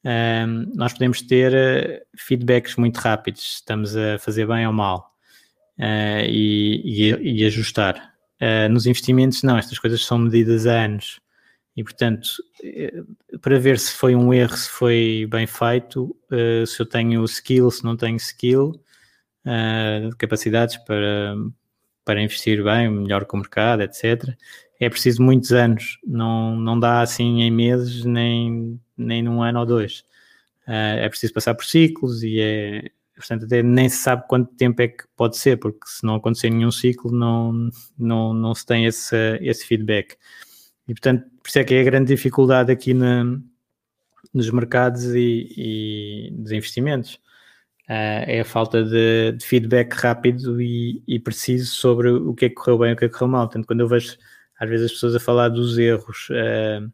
[0.05, 5.13] um, nós podemos ter uh, feedbacks muito rápidos, estamos a fazer bem ou mal
[5.79, 8.13] uh, e, e, e, ajustar.
[8.41, 11.21] Uh, nos investimentos, não, estas coisas são medidas a anos
[11.77, 12.29] e, portanto,
[13.41, 16.15] para ver se foi um erro, se foi bem feito,
[16.67, 18.73] se eu tenho skill, se não tenho skill,
[20.19, 21.35] capacidades para,
[22.05, 24.37] para investir bem, melhor que o mercado, etc.
[24.79, 29.67] É preciso muitos anos, não, não dá assim em meses nem nem num ano ou
[29.67, 30.05] dois.
[30.67, 34.89] É preciso passar por ciclos e é, portanto, até nem se sabe quanto tempo é
[34.89, 39.17] que pode ser, porque se não acontecer nenhum ciclo, não, não, não se tem esse,
[39.41, 40.17] esse feedback.
[40.87, 43.25] E, portanto, por isso é que é a grande dificuldade aqui na,
[44.33, 47.15] nos mercados e, e dos investimentos.
[47.89, 52.49] Uh, é a falta de, de feedback rápido e, e, preciso sobre o que é
[52.49, 53.47] que correu bem e o que é que correu mal.
[53.47, 54.17] Portanto, quando eu vejo
[54.59, 56.91] às vezes as pessoas a falar dos erros uh,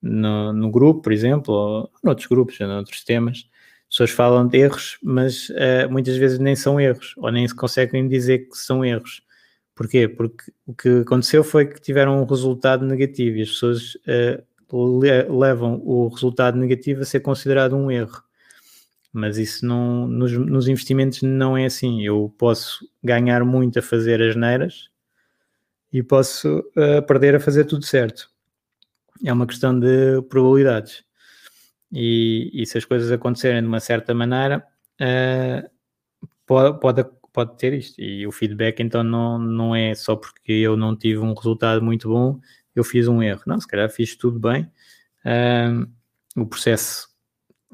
[0.00, 3.46] no, no grupo, por exemplo, ou noutros grupos, noutros temas,
[3.82, 7.54] as pessoas falam de erros, mas uh, muitas vezes nem são erros, ou nem se
[7.54, 9.22] conseguem dizer que são erros.
[9.76, 10.08] Porquê?
[10.08, 15.22] Porque o que aconteceu foi que tiveram um resultado negativo e as pessoas uh, le
[15.28, 18.20] levam o resultado negativo a ser considerado um erro.
[19.12, 22.02] Mas isso não, nos, nos investimentos não é assim.
[22.02, 24.88] Eu posso ganhar muito a fazer as neiras
[25.92, 28.34] e posso uh, perder a fazer tudo certo
[29.24, 31.04] é uma questão de probabilidades.
[31.92, 34.66] E, e se as coisas acontecerem de uma certa maneira,
[35.00, 35.70] uh,
[36.44, 37.04] pode, pode,
[37.36, 38.00] pode ter isto.
[38.00, 42.08] E o feedback então não, não é só porque eu não tive um resultado muito
[42.08, 42.40] bom,
[42.74, 43.42] eu fiz um erro.
[43.46, 44.70] Não, se calhar fiz tudo bem.
[46.34, 47.08] O processo,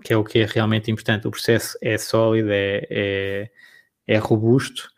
[0.02, 3.50] que é o que é realmente importante, o processo é sólido, é, é,
[4.06, 4.90] é robusto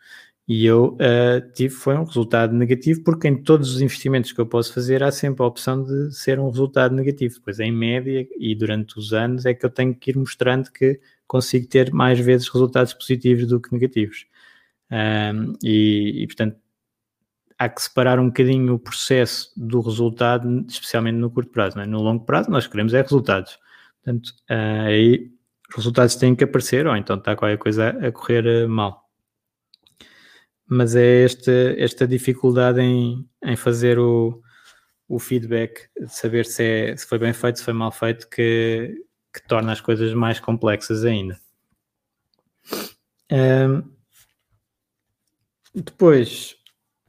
[0.47, 4.45] e eu uh, tive, foi um resultado negativo, porque em todos os investimentos que eu
[4.45, 7.39] posso fazer há sempre a opção de ser um resultado negativo.
[7.43, 10.99] Pois em média e durante os anos é que eu tenho que ir mostrando que
[11.27, 14.27] consigo ter mais vezes resultados positivos do que negativos.
[14.91, 16.57] Um, e, e, portanto,
[17.57, 21.79] há que separar um bocadinho o processo do resultado, especialmente no curto prazo.
[21.79, 21.85] É?
[21.85, 23.57] No longo prazo, nós queremos é resultados.
[24.03, 25.31] Portanto, uh, aí
[25.69, 29.05] os resultados têm que aparecer, ou então está qualquer coisa a, correr uh, mal
[30.67, 34.41] mas é esta, esta dificuldade em, em fazer o,
[35.07, 39.03] o feedback, de saber se, é, se foi bem feito, se foi mal feito, que,
[39.33, 41.39] que torna as coisas mais complexas ainda.
[43.31, 43.94] Um,
[45.81, 46.55] depois,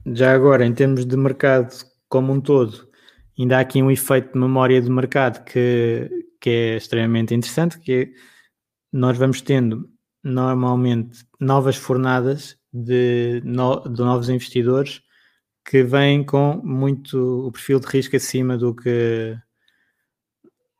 [0.05, 1.73] já agora, em termos de mercado
[2.09, 2.87] como um todo,
[3.37, 7.91] ainda há aqui um efeito de memória de mercado que, que é extremamente interessante, que
[7.93, 8.09] é,
[8.91, 9.89] nós vamos tendo
[10.23, 15.01] normalmente novas fornadas de, no, de novos investidores
[15.65, 19.37] que vêm com muito o perfil de risco acima do que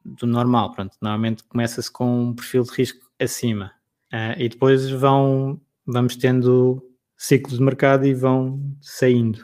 [0.06, 0.72] do normal.
[0.72, 3.74] Pronto, normalmente começa-se com um perfil de risco acima
[4.14, 6.87] uh, e depois vão vamos tendo
[7.18, 9.40] ciclos de mercado e vão saindo.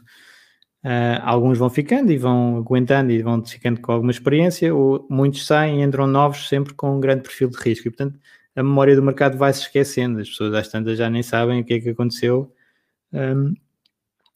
[0.83, 5.45] Uh, alguns vão ficando e vão aguentando e vão ficando com alguma experiência, ou muitos
[5.45, 7.87] saem e entram novos sempre com um grande perfil de risco.
[7.87, 8.19] E, portanto,
[8.55, 11.65] a memória do mercado vai se esquecendo, as pessoas às tantas já nem sabem o
[11.65, 12.53] que é que aconteceu
[13.11, 13.53] um,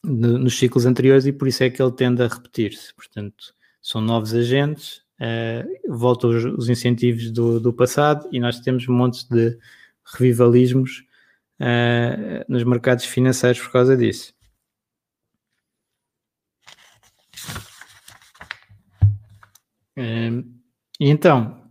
[0.04, 2.94] nos ciclos anteriores e por isso é que ele tende a repetir-se.
[2.96, 8.88] Portanto, são novos agentes, uh, voltam os, os, incentivos do, do, passado e nós temos
[8.88, 9.58] montes de
[10.18, 11.04] revivalismos
[11.60, 14.34] uh, nos mercados financeiros por causa disso.
[19.98, 20.60] Um,
[21.00, 21.64] e então,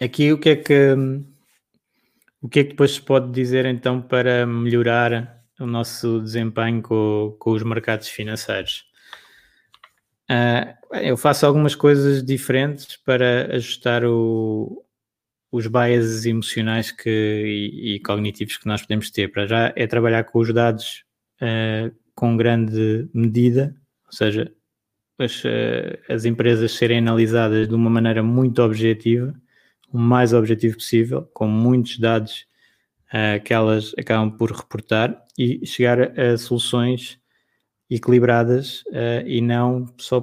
[0.00, 0.94] aqui o que é que
[2.42, 7.36] o que é que depois se pode dizer então para melhorar o nosso desempenho com,
[7.38, 8.84] com os mercados financeiros?
[10.30, 14.84] Uh, eu faço algumas coisas diferentes para ajustar o,
[15.50, 19.28] os biases emocionais que, e, e, cognitivos que nós podemos ter.
[19.28, 21.04] Para já é trabalhar com os dados
[21.42, 23.74] uh, com grande medida,
[24.06, 24.52] ou seja,
[25.18, 29.34] as, uh, as empresas serem analisadas de uma maneira muito objetiva
[29.92, 32.46] o mais objetivo possível, com muitos dados
[33.08, 37.18] uh, que elas acabam por reportar e chegar a, soluções
[37.90, 38.84] equilibradas
[39.26, 40.20] e não só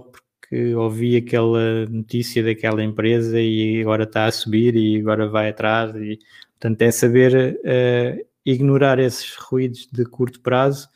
[0.49, 5.93] porque ouvi aquela notícia daquela empresa e agora está a subir e agora vai atrás
[5.95, 6.19] e
[6.53, 10.87] portanto é saber uh, ignorar esses ruídos de curto prazo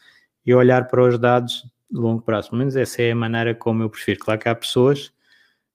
[0.46, 2.50] e olhar para os dados de longo prazo.
[2.50, 4.20] Pelo menos essa é a maneira como eu prefiro.
[4.20, 5.12] Claro que há pessoas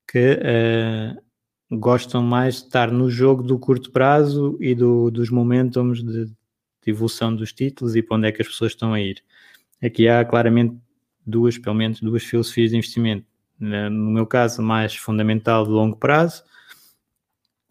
[0.08, 6.02] que uh, gostam mais de estar no jogo do curto prazo e do, dos momentums
[6.02, 6.34] de, de,
[6.86, 9.22] evolução dos títulos e para onde é que as pessoas estão a ir.
[9.82, 10.76] Aqui há claramente
[11.26, 13.26] duas, pelo menos duas filosofias de investimento.
[13.58, 16.44] No meu caso, mais fundamental de longo prazo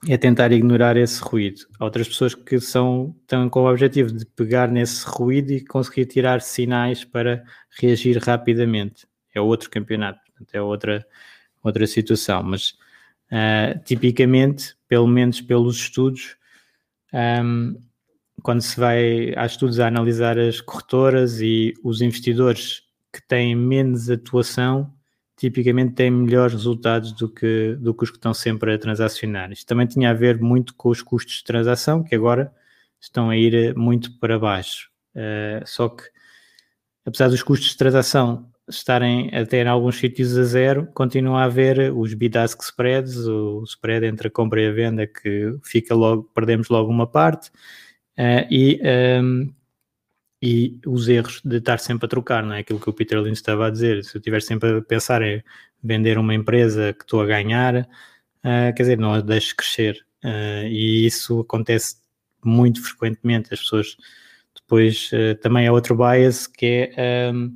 [0.08, 1.62] é tentar ignorar esse ruído.
[1.80, 6.06] Há outras pessoas que são, estão com o objetivo de pegar nesse ruído e conseguir
[6.06, 7.44] tirar sinais para
[7.80, 9.08] reagir rapidamente.
[9.34, 10.20] É outro campeonato,
[10.54, 11.06] é outra,
[11.64, 12.76] outra situação, mas
[13.26, 16.38] Uh, tipicamente, pelo menos pelos estudos,
[17.44, 17.76] um,
[18.44, 24.10] quando se vai, há estudos a analisar as corretoras e os investidores que têm menos
[24.10, 24.94] atuação,
[25.36, 29.52] tipicamente têm melhores resultados do que, do que os que estão sempre a transacionar.
[29.52, 32.54] Isto também tinha a ver muito com os custos de transação, que agora
[33.00, 34.90] estão a ir muito para baixo.
[35.16, 36.04] Uh, só que,
[37.06, 41.94] apesar dos custos de transação estarem até em alguns sítios a zero, continua a haver
[41.94, 46.70] os bid-ask spreads, o spread entre a compra e a venda que fica logo, perdemos
[46.70, 47.50] logo uma parte,
[48.18, 49.56] uh, e, um, ehm,
[50.46, 52.60] e os erros de estar sempre a trocar, não é?
[52.60, 55.44] Aquilo que o Peter Lynch estava a dizer, se eu estiver sempre a pensar em
[55.84, 60.68] vender uma empresa que estou a ganhar, uh, quer dizer, não a deixo crescer, uh,
[60.68, 61.96] e isso acontece
[62.44, 63.98] muito frequentemente, as pessoas
[64.54, 65.12] depois
[65.42, 67.48] também é outro bias que é ehm,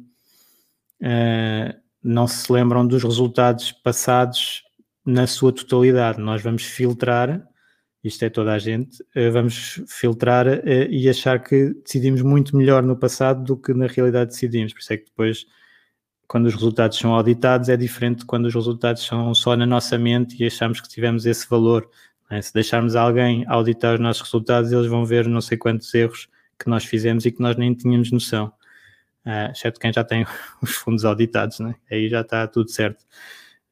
[1.01, 4.63] uh, não se lembram dos resultados passados
[5.05, 6.19] na sua totalidade.
[6.19, 7.47] Nós vamos filtrar,
[8.03, 12.81] isto é toda a gente, uh, vamos filtrar uh, e achar que decidimos muito melhor
[12.83, 14.73] no passado do que na realidade decidimos.
[14.73, 15.45] Por isso é que depois,
[16.27, 19.97] quando os resultados são auditados, é diferente de quando os resultados são só na nossa
[19.97, 21.89] mente e achamos que tivemos esse valor.
[22.29, 22.41] É?
[22.41, 26.69] Se deixarmos alguém auditar os nossos resultados, eles vão ver não sei quantos erros que
[26.69, 28.53] nós fizemos e que nós nem tínhamos noção.
[29.25, 30.25] Uh, exceto quem já tem
[30.61, 31.75] os fundos auditados, né?
[31.91, 33.03] aí já está tudo certo.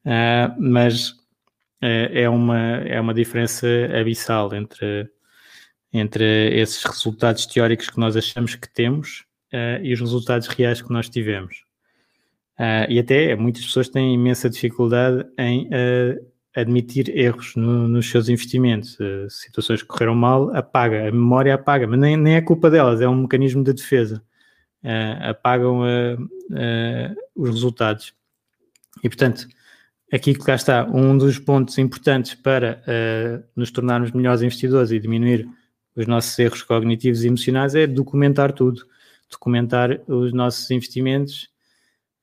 [0.04, 1.14] Uh, mas
[1.80, 3.66] é, uma, é uma diferença
[3.98, 5.08] abissal entre,
[5.92, 10.92] entre esses resultados teóricos que nós achamos que temos uh, e os resultados reais que
[10.92, 11.62] nós tivemos.
[12.88, 15.68] e até muitas pessoas têm imensa dificuldade em
[16.56, 18.98] admitir erros no, nos seus investimentos.
[19.28, 23.08] situações que correram mal, apaga, a memória apaga, mas nem, nem é culpa delas, é
[23.08, 24.20] um mecanismo de defesa.
[25.20, 25.82] apagam
[27.36, 28.12] os resultados.
[29.04, 29.46] E portanto,
[30.12, 34.98] aqui que cá está, um dos pontos importantes para uh, nos tornarmos melhores investidores e
[34.98, 35.48] diminuir
[35.94, 38.82] os nossos erros cognitivos e emocionais é documentar tudo,
[39.30, 41.48] documentar os nossos investimentos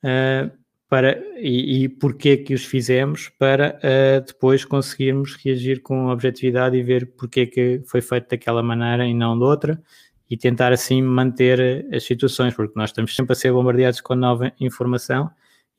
[0.04, 0.50] uh,
[0.90, 6.84] para, e, e porquê que os fizemos para uh, depois conseguirmos reagir com objetividade e
[6.84, 9.82] ver porquê que foi feito daquela maneira e não de outra
[10.30, 14.52] e tentar assim manter as situações, porque nós estamos sempre a ser bombardeados com nova
[14.60, 15.30] informação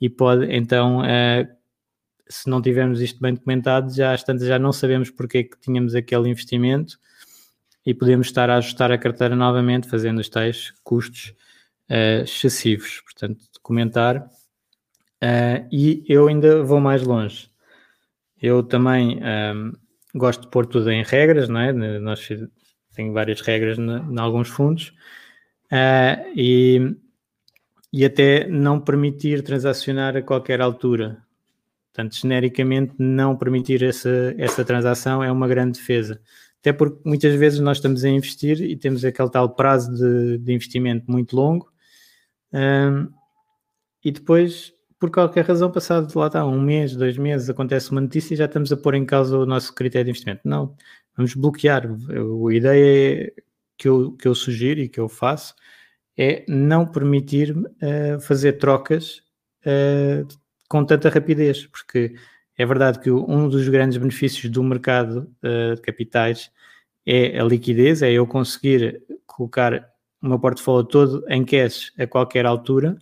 [0.00, 1.56] e pode então uh,
[2.28, 5.58] se não tivermos isto bem documentado, já às tantas já não sabemos porque é que
[5.60, 6.98] tínhamos aquele investimento
[7.84, 11.34] e podemos estar a ajustar a carteira novamente, fazendo os tais custos
[11.88, 13.00] uh, excessivos.
[13.02, 14.28] Portanto, documentar.
[15.22, 17.48] Uh, e eu ainda vou mais longe.
[18.42, 19.72] Eu também um, ehm,
[20.14, 21.72] gosto de pôr tudo em regras, não é?
[21.72, 22.28] Nós
[22.94, 24.92] tenho várias regras em alguns fundos
[25.72, 26.96] uh, e,
[27.92, 31.25] e até não permitir transacionar a qualquer altura.
[31.96, 36.20] Portanto, genericamente, não permitir essa, essa transação é uma grande defesa.
[36.60, 40.52] Até porque muitas vezes nós estamos a investir e temos aquele tal prazo de, de
[40.52, 41.72] investimento muito longo
[42.52, 43.08] um,
[44.04, 48.34] e depois, por qualquer razão, passado lá está um mês, dois meses, acontece uma notícia
[48.34, 50.42] e já estamos a pôr em causa o nosso critério de investimento.
[50.44, 50.76] Não,
[51.16, 51.86] vamos bloquear.
[51.86, 53.32] a ideia
[53.78, 55.54] que eu, que eu sugiro e que eu faço
[56.18, 59.22] é não permitir uh, fazer trocas
[59.64, 60.26] uh,
[60.68, 62.14] com tanta rapidez, porque
[62.56, 66.50] é verdade que um dos grandes benefícios do mercado uh, de capitais
[67.04, 69.88] é a liquidez, é eu conseguir colocar
[70.22, 72.96] o meu portfólio todo em cash a qualquer altura,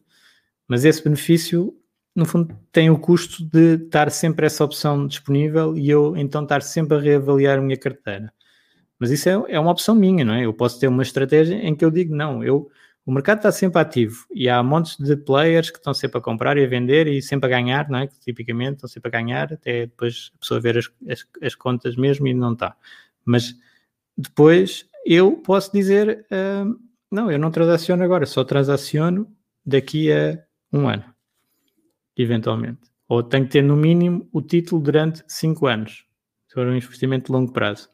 [0.69, 1.75] mas esse benefício,
[2.15, 6.63] no fundo, tem o custo de estar sempre essa opção disponível e eu então estar
[6.63, 8.33] sempre a reavaliar a minha carteira.
[8.99, 10.45] Mas isso é, é uma opção minha, não é?
[10.45, 12.71] Eu posso ter uma estratégia em que eu digo, não, eu
[13.07, 16.57] o mercado está sempre ativo e há montes de players que estão sempre a comprar
[16.57, 18.07] e a vender e sempre a ganhar, não é?
[18.07, 21.97] Que tipicamente estão sempre a ganhar, até depois a pessoa ver as, as, as contas
[21.97, 22.75] mesmo e não está.
[23.25, 23.55] Mas
[24.17, 26.81] depois eu posso dizer, uh,
[27.11, 29.31] não, eu não transaciono agora, só transaciono
[29.65, 30.43] daqui a
[30.73, 31.05] um ano,
[32.17, 32.81] eventualmente.
[33.07, 36.07] Ou tenho que ter no mínimo o título durante cinco anos,
[36.49, 37.91] se for um investimento de longo prazo.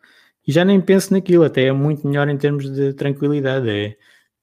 [0.47, 3.69] E já nem penso naquilo, até é muito melhor em termos de tranquilidade.
[3.69, 3.97] É,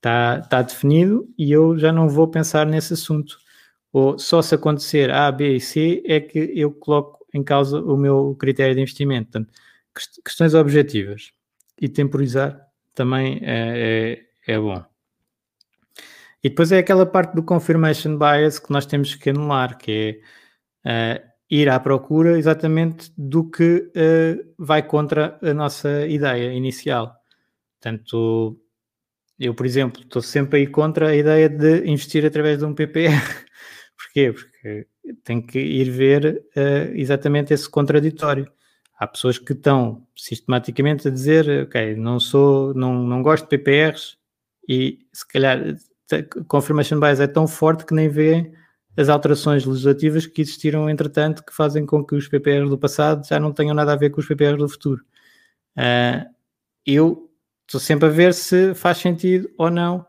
[0.08, 3.38] Está, está definido e eu já não vou pensar nesse assunto.
[3.92, 7.98] Ou só se acontecer A, B e C é que eu coloco em causa o
[7.98, 9.32] meu critério de investimento.
[9.32, 9.54] Portanto,
[10.24, 11.34] questões objetivas
[11.82, 12.58] e temporizar
[12.96, 14.82] também é, é, é bom.
[16.42, 20.22] E depois é aquela parte do confirmation bias que nós temos que anular, que
[20.86, 27.14] é uh, ir à procura exatamente do que uh, vai contra a nossa ideia inicial.
[27.74, 28.58] Portanto,
[29.40, 33.22] eu, por exemplo, estou sempre aí contra a ideia de investir através de um PPR.
[33.98, 34.34] Porquê?
[34.34, 34.88] Porque
[35.24, 38.52] tem que ir ver uh, exatamente esse contraditório.
[39.00, 44.18] Há pessoas que estão sistematicamente a dizer, ok, não sou, não, não gosto de PPRs
[44.68, 45.76] e se calhar
[46.48, 48.52] confirmation bias é tão forte que nem vê
[48.98, 53.40] as alterações legislativas que existiram entretanto que fazem com que os PPRs do passado já
[53.40, 55.02] não tenham nada a ver com os PPRs do futuro.
[55.78, 56.26] Uh,
[56.86, 57.27] eu
[57.68, 60.06] estou sempre a ver se faz sentido ou não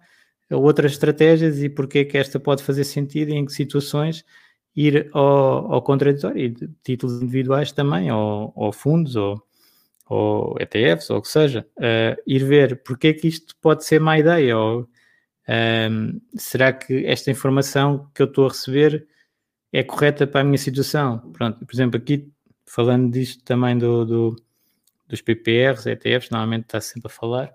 [0.50, 4.24] outras estratégias e porque é que esta pode fazer sentido e em que situações
[4.74, 9.42] ir ao, ao contraditório, e títulos individuais também, ou, ou fundos, ou,
[10.08, 14.00] ou, ETFs, ou o que seja, uh, ir ver porque é que isto pode ser
[14.00, 14.88] má ideia, ou
[15.48, 19.06] ehm, será que esta informação que eu estou a receber
[19.72, 21.18] é correta para a minha situação?
[21.32, 22.30] Pronto, por exemplo, aqui
[22.64, 24.36] falando disto também do, do
[25.08, 27.52] dos PPRs, ETFs, normalmente está sempre a falar,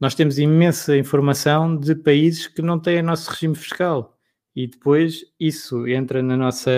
[0.00, 4.18] nós temos imensa informação de países que não têm o nosso regime fiscal.
[4.54, 6.70] E depois isso entra na nossa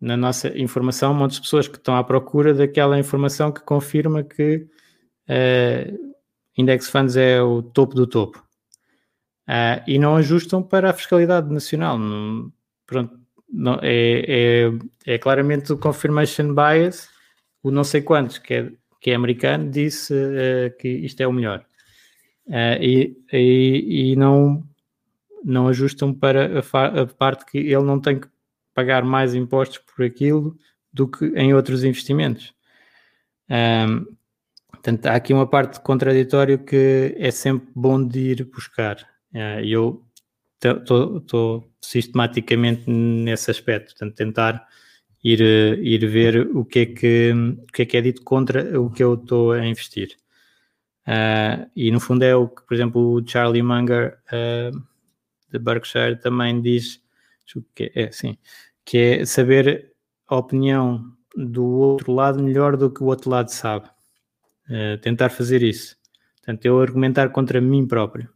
[0.00, 4.66] na nossa informação, montes de pessoas que estão à procura daquela informação que confirma que
[5.28, 6.14] uh,
[6.58, 8.38] index funds é o topo do topo.
[9.48, 11.98] Uh, e não ajustam para a fiscalidade nacional.
[12.86, 13.18] pronto,
[13.50, 14.68] não, é,
[15.06, 17.08] é, é claramente o confirmation bias
[17.64, 21.32] o não sei quantos, que é, que é americano, disse uh, que isto é o
[21.32, 21.64] melhor.
[22.46, 24.62] uh, e, e, e, não,
[25.42, 28.28] não ajustam para a, a, parte que ele não tem que
[28.74, 30.56] pagar mais impostos por aquilo
[30.92, 32.52] do que em outros investimentos.
[33.48, 34.14] Um,
[34.70, 38.96] portanto, há aqui uma parte contraditória que é sempre bom de ir buscar.
[39.32, 40.04] Uh, eu
[40.62, 44.66] estou sistematicamente nesse aspecto, portanto, tentar
[45.24, 45.40] ir,
[45.82, 49.02] ir ver o que, é que, o que é que é dito contra o que
[49.02, 50.16] eu estou a investir.
[51.06, 54.78] Uh, e no fundo é o que, por exemplo, o Charlie Munger uh,
[55.50, 57.02] de Berkshire também diz
[57.74, 58.38] que é, sim,
[58.84, 59.92] que é saber
[60.26, 63.88] a opinião do outro lado melhor do que o outro lado sabe.
[64.68, 65.96] Uh, tentar fazer isso.
[66.36, 68.28] Portanto, eu argumentar contra mim próprio.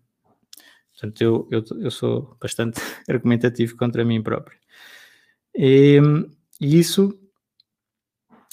[0.93, 4.59] Portanto, eu, eu, eu sou bastante argumentativo contra mim próprio.
[5.55, 5.99] E,
[6.61, 7.19] e isso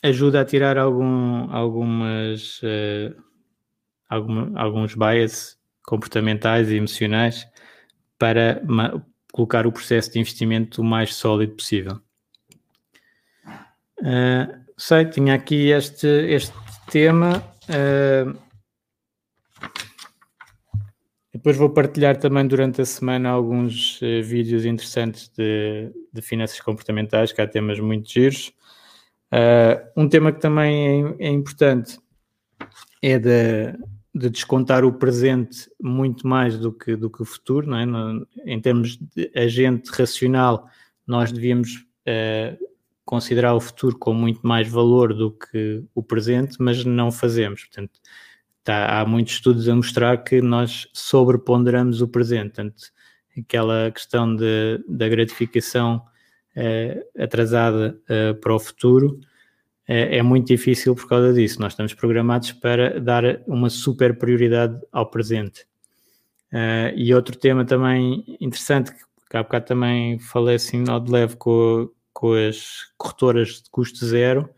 [0.03, 3.15] ajuda a tirar algum, algumas, uh,
[4.09, 7.47] algum, alguns bias comportamentais e emocionais
[8.17, 8.61] para
[9.31, 11.99] colocar o processo de investimento o mais sólido possível.
[13.99, 16.53] Uh, sei, tinha aqui este, este
[16.91, 17.43] tema.
[17.69, 18.44] Uh,
[21.45, 27.31] depois vou partilhar também durante a semana alguns uh, vídeos interessantes de, de, finanças comportamentais,
[27.31, 28.51] que há temas muito giros.
[29.31, 31.99] Uh, um tema que também é, é importante
[32.99, 33.77] é de,
[34.15, 37.85] de, descontar o presente muito mais do que, do que o futuro, não é?
[37.85, 40.67] No, em termos de agente racional,
[41.05, 42.57] nós devíamos uh,
[43.05, 47.65] considerar o futuro com muito mais valor do que o presente, mas não fazemos.
[47.65, 47.99] Portanto,
[48.65, 52.83] tá, há muitos estudos a mostrar que nós sobreponderamos o presente, portanto,
[53.37, 56.01] aquela questão de, da gratificação
[56.55, 59.19] eh, atrasada eh, para o futuro
[59.87, 61.61] eh, é muito difícil por causa disso.
[61.61, 65.65] Nós estamos programados para dar uma super prioridade ao presente.
[66.51, 68.91] Eh, e outro tema também interessante,
[69.29, 74.05] que há bocado também falei assim ao de leve com, com as corretoras de custo
[74.05, 74.49] zero,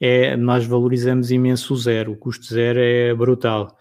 [0.00, 3.76] é nós valorizamos imenso o zero, o custo zero é brutal.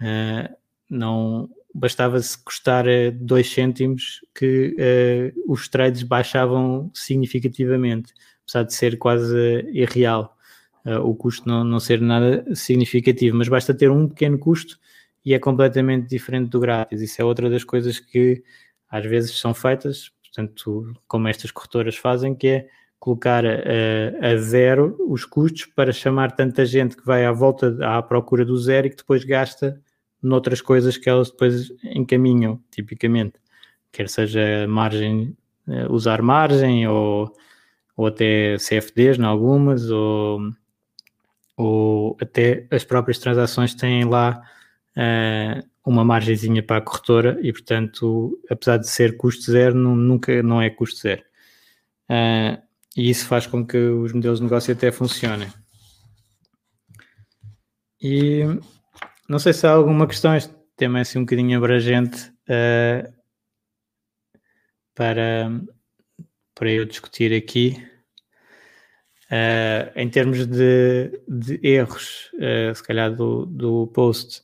[0.00, 0.54] Uh,
[0.88, 8.12] não bastava se custar 2 eh, cêntimos que uh, os trades baixavam significativamente,
[8.42, 9.36] apesar de ser quase
[9.72, 10.36] irreal.
[10.84, 14.78] Uh, o custo não, não ser nada significativo, mas basta ter um pequeno custo
[15.24, 17.02] e é completamente diferente do grátis.
[17.02, 18.42] Isso é outra das coisas que
[18.88, 23.52] às vezes são feitas, portanto, como estas corretoras fazem, que é colocar a,
[24.20, 28.56] a, zero os custos para chamar tanta gente que vai à volta à procura do
[28.58, 29.80] zero e que depois gasta
[30.22, 33.34] noutras coisas que elas depois encaminham, tipicamente.
[33.92, 35.36] Quer seja margem,
[35.68, 37.32] eh, usar margem ou,
[37.96, 40.40] ou até CFDs em algumas, ou,
[41.56, 44.42] ou até as próprias transações têm lá
[44.96, 50.60] uh, uma margenzinha para a corretora e, portanto, apesar de ser custo zero, nunca não
[50.60, 51.22] é custo zero.
[52.10, 52.67] Uh,
[52.98, 55.48] e isso faz com que os modelos de negócio até funcionem.
[58.02, 58.42] E
[59.28, 63.12] não sei se há alguma questão, este tema é assim um bocadinho abrangente uh,
[64.96, 65.48] para,
[66.56, 67.80] para eu discutir aqui.
[69.30, 74.42] Uh, em termos de, de erros, uh, se calhar do, do post,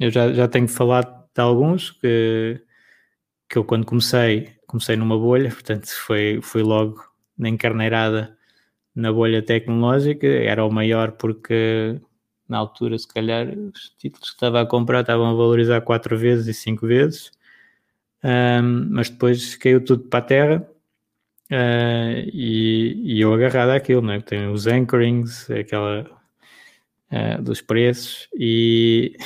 [0.00, 2.60] eu já, já tenho falado de alguns que,
[3.48, 7.11] que eu quando comecei, comecei numa bolha, portanto foi, foi logo
[7.42, 8.36] na encarneirada
[8.94, 12.00] na bolha tecnológica, era o maior porque
[12.48, 16.46] na altura, se calhar, os títulos que estava a comprar estavam a valorizar quatro vezes
[16.46, 17.32] e cinco vezes,
[18.22, 20.68] um, mas depois caiu tudo para a terra
[21.50, 24.20] uh, e, e, eu agarrado àquilo, né?
[24.20, 26.06] tem os anchorings, aquela
[27.10, 29.16] uh, dos preços, e,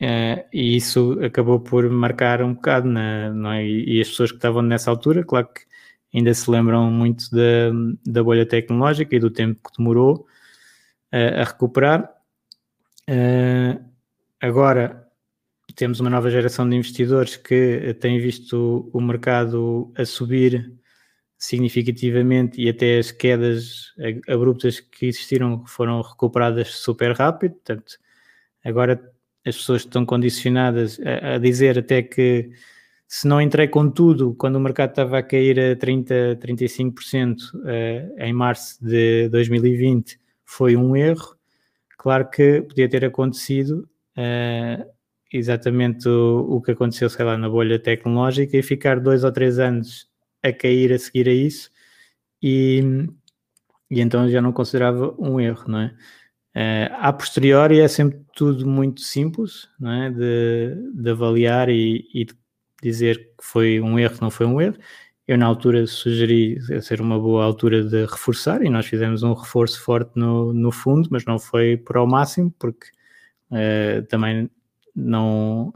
[0.00, 3.64] uh, e isso acabou por marcar um bocado, na, não é?
[3.64, 5.71] e, e as pessoas que estavam nessa altura, claro que
[6.14, 7.70] ainda se lembram muito da,
[8.06, 10.26] da bolha tecnológica e do tempo que demorou
[11.12, 12.12] uh, a recuperar.
[13.08, 13.82] Uh,
[14.40, 15.08] agora
[15.74, 20.72] temos uma nova geração de investidores que têm visto o mercado a subir
[21.38, 23.92] significativamente e até as quedas
[24.28, 27.54] abruptas que existiram foram recuperadas super rápido.
[27.54, 27.98] Portanto,
[28.64, 29.12] agora
[29.44, 32.50] as pessoas estão condicionadas a, a dizer até que
[33.14, 38.14] se não entrei com tudo quando o mercado estava a cair a 30, 35% uh,
[38.16, 41.36] em março de 2020, foi um erro.
[41.98, 43.86] Claro que podia ter acontecido
[44.16, 44.90] uh,
[45.30, 49.58] exatamente o, o, que aconteceu, sei lá, na bolha tecnológica e ficar dois ou três
[49.58, 50.08] anos
[50.42, 51.70] a cair a seguir a isso
[52.42, 52.80] e,
[53.90, 55.94] e então já não considerava um erro, não é?
[56.56, 60.10] Uh, a posteriori é sempre tudo muito simples não é?
[60.10, 62.41] de, de avaliar e, e de
[62.82, 64.76] dizer que foi um erro, não foi um erro.
[65.26, 69.80] Eu, na altura, sugeri ser uma boa altura de reforçar e nós fizemos um reforço
[69.82, 72.88] forte no, no fundo, mas não foi para o máximo, porque
[73.50, 74.50] uh, também
[74.94, 75.72] não,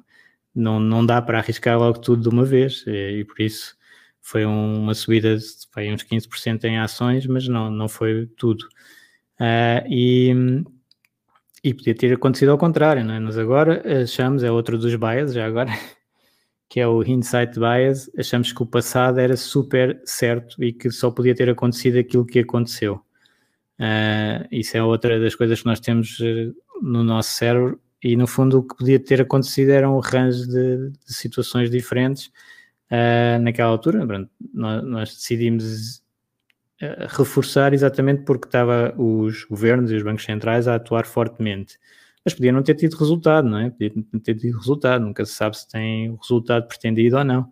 [0.54, 3.76] não, não dá para arriscar logo tudo de uma vez e, e por isso
[4.20, 8.64] foi uma subida de foi uns 15% em ações, mas não, não foi tudo.
[9.40, 10.64] Uh, e,
[11.62, 13.20] e podia ter acontecido ao contrário, não é?
[13.20, 15.70] Nós agora achamos, é outro dos bias, já agora,
[16.68, 21.10] que é o hindsight bias, achamos que o passado era super certo e que só
[21.10, 23.00] podia ter acontecido aquilo que aconteceu.
[23.78, 28.26] Uh, isso é outra das coisas que nós temos uh, no nosso cérebro e no
[28.26, 32.26] fundo o que podia ter acontecido era um range de, de situações diferentes
[32.90, 34.06] uh, naquela altura.
[34.06, 36.04] Pronto, nós, nós, decidimos
[37.08, 41.78] reforçar exatamente porque estava os governos e os bancos centrais a atuar fortemente
[42.26, 43.70] mas podia não ter tido resultado, não é?
[43.70, 47.42] Podia não ter tido resultado, nunca se sabe se tem o resultado pretendido ou não.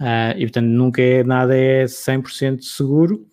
[0.00, 3.28] Uh, e portanto, nunca é nada é 100% seguro,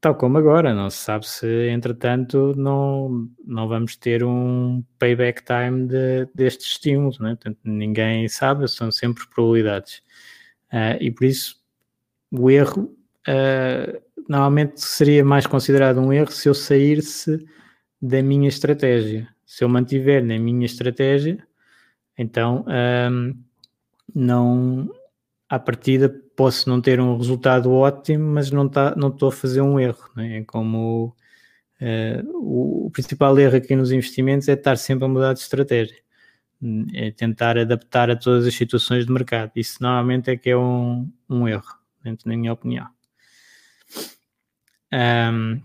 [0.00, 0.74] tal como agora.
[0.74, 7.20] Não se sabe se, entretanto, não, não vamos ter um payback time de, destes estímulos,
[7.20, 7.36] não é?
[7.36, 10.02] Portanto, ninguém sabe, são sempre probabilidades.
[10.72, 11.54] Uh, e por isso,
[12.32, 12.92] o erro
[13.28, 17.46] uh, normalmente seria mais considerado um erro se eu sair-se
[18.02, 21.38] da minha estratégia se eu mantiver na minha estratégia,
[22.18, 22.62] então
[23.10, 23.34] um,
[24.14, 24.90] não
[25.48, 29.62] à partida posso não ter um resultado ótimo, mas não tá, não estou a fazer
[29.62, 30.10] um erro.
[30.14, 30.40] Né?
[30.40, 31.16] É como
[31.80, 35.96] uh, o, o, principal erro aqui nos investimentos é estar sempre a mudar de estratégia,
[36.92, 39.52] é tentar adaptar a todas as situações de mercado.
[39.56, 42.90] Isso normalmente é que é um, um erro, dentro da minha opinião.
[44.92, 45.62] Um,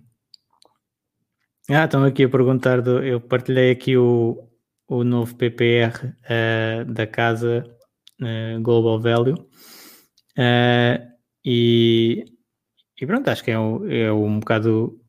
[1.74, 4.48] ah, estão aqui a perguntar, do, eu partilhei aqui o,
[4.88, 7.64] o novo PPR uh, eh, da casa
[8.22, 9.36] uh, Global Value.
[10.38, 11.12] Uh,
[11.46, 12.26] e,
[13.00, 15.00] e, pronto, acho que é, um, é um bocado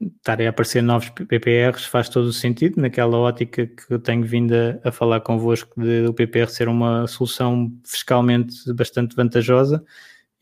[0.00, 4.54] estarem a aparecer novos PPRs faz todo o sentido naquela ótica que eu tenho vindo
[4.54, 9.84] a, a falar convosco de, do PPR ser uma solução fiscalmente bastante vantajosa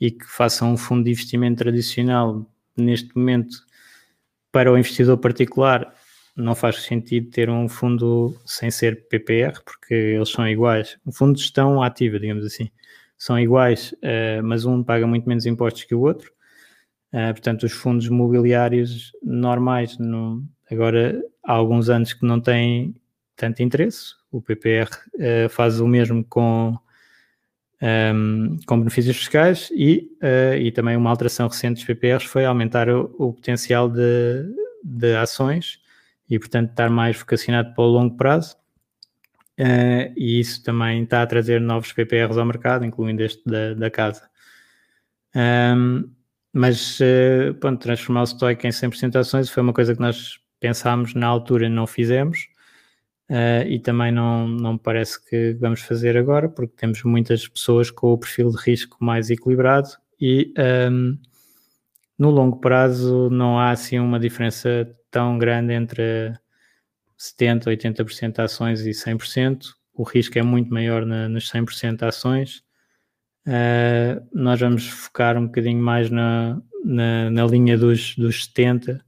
[0.01, 2.47] e que faça um fundo de investimento tradicional
[2.77, 3.65] neste momento
[4.57, 5.95] para o investidor particular
[6.35, 10.97] não faz sentido ter um fundo sem ser PPR, porque eles são iguais.
[11.07, 12.71] Um fundo de gestão ativa, digamos assim,
[13.19, 16.33] são iguais, uh, mas um paga muito menos impostos que o outro.
[17.13, 22.95] Uh, portanto, os fundos mobiliários normais, no, agora há alguns anos que não têm
[23.37, 24.15] tanto interesse.
[24.33, 26.75] O PPR uh, eh, faz o mesmo com
[27.83, 32.89] um, com benefícios fiscais e, uh, e também uma alteração recente dos PPRs foi aumentar
[32.89, 34.45] o, o potencial de,
[34.83, 35.81] de, ações
[36.29, 38.57] e, portanto, estar mais vocacionado para o longo prazo.
[39.59, 43.91] Uh, e isso também está a trazer novos PPRs ao mercado, incluindo este da, da
[43.91, 44.29] casa.
[45.35, 46.11] Um,
[46.53, 51.15] mas, uh, pronto, transformar o Stoic em 100% ações foi uma coisa que nós pensámos
[51.15, 52.49] na altura e não fizemos.
[53.29, 58.13] Uh, e também não, não parece que vamos fazer agora, porque temos muitas pessoas com
[58.13, 59.89] o perfil de risco mais equilibrado
[60.21, 61.19] e um, ehm,
[62.17, 66.39] no longo prazo não há assim uma diferença tão grande entre
[67.19, 69.75] 70%, 80% de ações e 100%.
[69.95, 72.63] O risco é muito maior na, nos 100% de ações.
[73.47, 79.01] Uh, nós vamos focar um bocadinho mais na, na, na linha dos, dos 70%,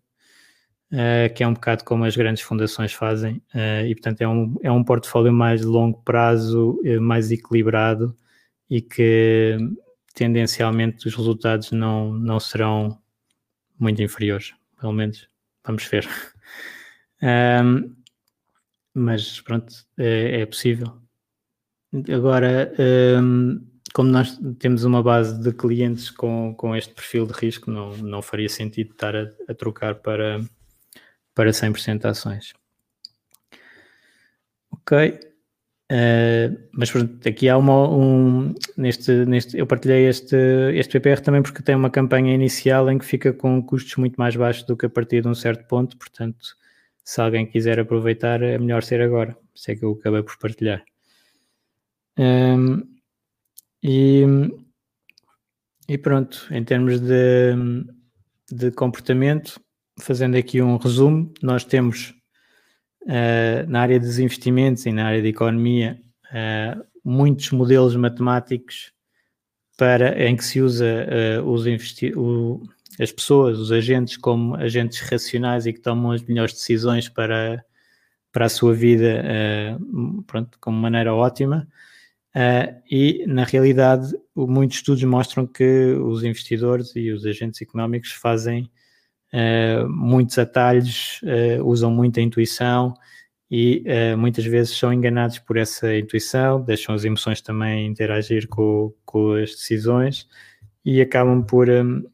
[0.93, 4.57] uh, que é um bocado como as grandes fundações fazem, uh, e portanto é um,
[4.62, 8.16] é um portfólio mais longo prazo, uh, mais equilibrado
[8.70, 9.57] e que
[10.14, 12.99] tendencialmente os resultados não, não serão
[13.78, 15.28] muito inferiores, pelo menos
[15.64, 16.09] vamos ver.
[17.64, 17.95] um,
[18.95, 20.93] mas pronto, é, é possível.
[22.12, 22.72] Agora,
[23.22, 23.64] um,
[23.95, 28.20] como nós temos uma base de clientes com, com este perfil de risco, não, não
[28.20, 30.41] faria sentido estar a, a trocar para,
[31.39, 32.53] para 100% de ações.
[34.72, 35.20] Ok.
[35.91, 40.36] Uh, mas pronto, aqui há uma, um, neste, neste, eu partilhei este,
[40.74, 44.34] este PPR também porque tem uma campanha inicial em que fica com custos muito mais
[44.34, 46.57] baixos do que a partir de um certo ponto, portanto,
[47.05, 49.39] se alguém quiser aproveitar, é melhor ser agora.
[49.55, 50.84] Isso é que eu acabei por partilhar.
[52.18, 52.82] Um,
[53.80, 54.24] e,
[55.89, 57.55] e pronto, em termos de,
[58.51, 59.61] de comportamento,
[60.01, 62.14] fazendo aqui um resumo, nós temos
[63.03, 68.92] uh, na área dos investimentos e na área da economia uh, muitos modelos matemáticos
[69.76, 71.07] para, em que se usa
[71.40, 71.64] uh, os
[72.16, 72.62] o,
[73.01, 77.64] as pessoas, os agentes, como agentes racionais e que tomam as melhores decisões para,
[78.32, 79.22] para a sua vida
[80.26, 81.68] pronto, como maneira ótima.
[82.90, 88.68] e, na realidade, muitos estudos mostram que os investidores e os agentes económicos fazem
[89.89, 91.20] muitos atalhos,
[91.62, 92.95] usam muita intuição
[93.51, 98.93] e uh, muitas vezes são enganados por essa intuição, deixam as emoções também interagir com,
[99.07, 100.29] com as decisões
[100.85, 102.05] e acabam por um,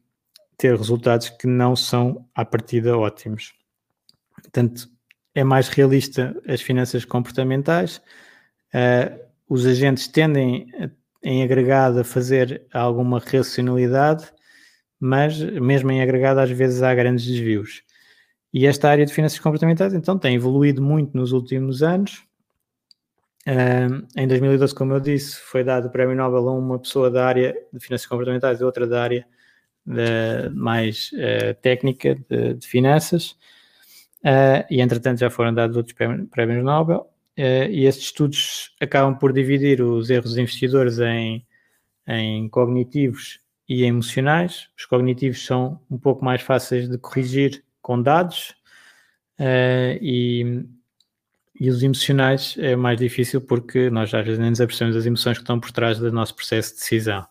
[0.57, 3.53] ter resultados que não são à partida ótimos.
[4.33, 4.87] Portanto,
[5.33, 8.01] é mais realista as finanças comportamentais.
[8.73, 10.67] Uh, os agentes tendem,
[11.21, 14.31] em agregado, a fazer alguma racionalidade,
[14.99, 17.83] mas mesmo em agregado, às vezes há grandes desvios.
[18.53, 22.23] E esta área de finanças comportamentais, então, tem evoluído muito nos últimos anos.
[24.15, 27.55] Em 2012, como eu disse, foi dado o Prémio Nobel a uma pessoa da área
[27.71, 29.27] de finanças comportamentais e outra da área
[29.85, 33.31] de, mais uh, técnica de, de finanças.
[34.23, 35.95] Uh, e, entretanto, já foram dados outros
[36.31, 37.07] prémios Nobel.
[37.37, 41.45] Ah, e estes estudos acabam por dividir os erros dos investidores em,
[42.07, 44.69] em cognitivos e emocionais.
[44.77, 48.55] Os cognitivos são um pouco mais fáceis de corrigir com dados
[49.39, 50.65] uh, e,
[51.59, 55.37] e os emocionais é mais difícil porque nós às vezes nem nos apercebemos das emoções
[55.37, 57.25] que estão por trás do nosso processo de decisão.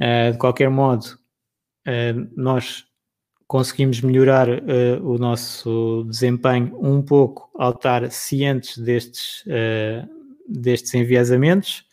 [0.00, 1.04] Uh, de qualquer modo,
[1.86, 2.84] uh, nós
[3.46, 4.48] conseguimos melhorar
[5.02, 9.44] o nosso desempenho um pouco ao estar cientes destes,
[10.48, 11.84] destes enviesamentos.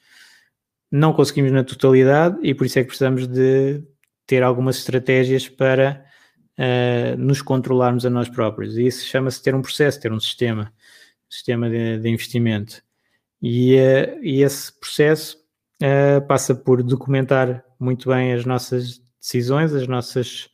[0.91, 3.81] Não conseguimos na totalidade e por isso é que precisamos de
[4.27, 6.05] ter algumas estratégias para
[6.57, 8.77] uh, nos controlarmos a nós próprios.
[8.77, 10.71] E isso chama-se ter um processo, ter um sistema,
[11.29, 12.81] sistema de, de investimento.
[13.41, 15.37] E, uh, e, esse processo
[15.81, 20.49] uh, passa por documentar muito bem as nossas decisões, as nossas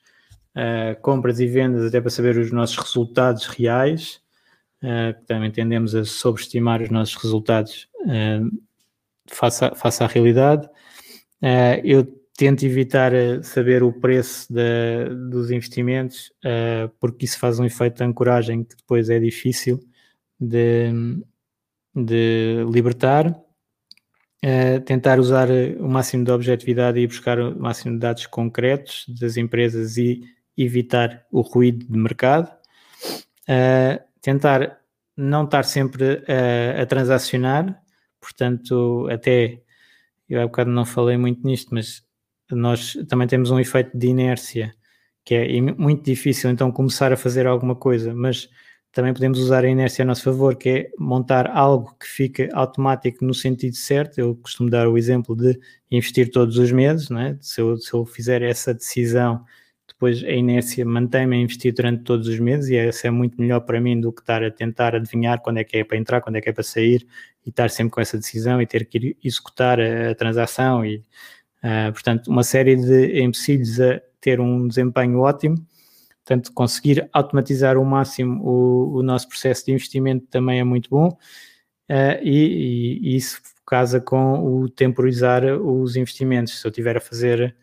[1.03, 4.19] compras e vendas, até para saber os nossos resultados reais.
[5.27, 7.87] também tendemos a sobreestimar os nossos resultados
[9.29, 10.67] face, à, face à realidade.
[11.83, 12.05] eu
[12.37, 14.47] tento evitar eh, saber o preço
[15.29, 19.79] dos investimentos, uh, porque isso faz um efeito de ancoragem que depois é difícil
[20.39, 20.91] de,
[21.95, 23.27] de libertar.
[24.45, 25.49] Uh, tentar usar
[25.79, 30.21] o máximo de objetividade e buscar o máximo de dados concretos das empresas e
[30.55, 32.51] evitar o ruído de mercado.
[33.49, 34.79] Uh, tentar
[35.17, 36.23] não estar sempre
[36.79, 37.81] a transacionar,
[38.27, 39.61] portanto, até
[40.29, 42.03] eu há bocado não falei muito nisto, mas
[42.51, 44.75] nós também temos um efeito de inércia
[45.23, 48.49] que é muito difícil então começar a fazer alguma coisa, mas
[48.93, 53.25] também podemos usar a inércia a nosso favor, que é montar algo que fica automático
[53.25, 54.19] no sentido certo.
[54.19, 55.59] Eu costumo dar o exemplo de
[55.91, 57.37] investir todos os meses, não é?
[57.41, 59.43] se, eu, se eu fizer essa decisão,
[59.87, 63.61] depois a inércia mantém-me a investir durante todos os meses e essa é muito melhor
[63.61, 66.35] para mim do que estar a tentar adivinhar quando é que é para entrar, quando
[66.35, 67.05] é que é para sair
[67.47, 71.03] e estar sempre com essa decisão e ter que executar a, a transação e
[71.57, 75.57] Uh, portanto, uma série de empecilhos a ter um desempenho ótimo.
[76.23, 81.09] Portanto, conseguir automatizar ao máximo o, o nosso processo de investimento também é muito bom.
[81.89, 86.59] Uh, e, e, isso casa com o temporizar os investimentos.
[86.59, 87.55] Se eu estiver a fazer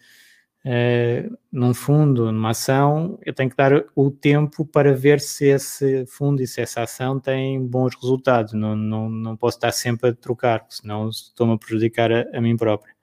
[0.65, 6.07] uh, num fundo, numa ação, eu tenho que dar o tempo para ver se esse
[6.07, 8.53] fundo e se essa ação tem bons resultados.
[8.53, 12.57] Não, não, não posso estar sempre a trocar, senão estou-me a prejudicar a, a mim
[12.57, 12.95] próprio.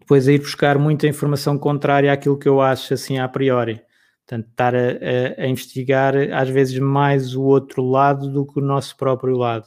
[0.00, 3.80] Depois a ir buscar muita informação contrária àquilo que eu acho assim a priori.
[4.26, 8.62] Portanto, estar a, a, a investigar às vezes mais o outro lado do que o
[8.62, 9.66] nosso próprio lado.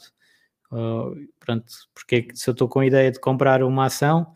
[0.71, 4.33] Uh, pronto, porque se eu estou com a ideia de comprar uma ação,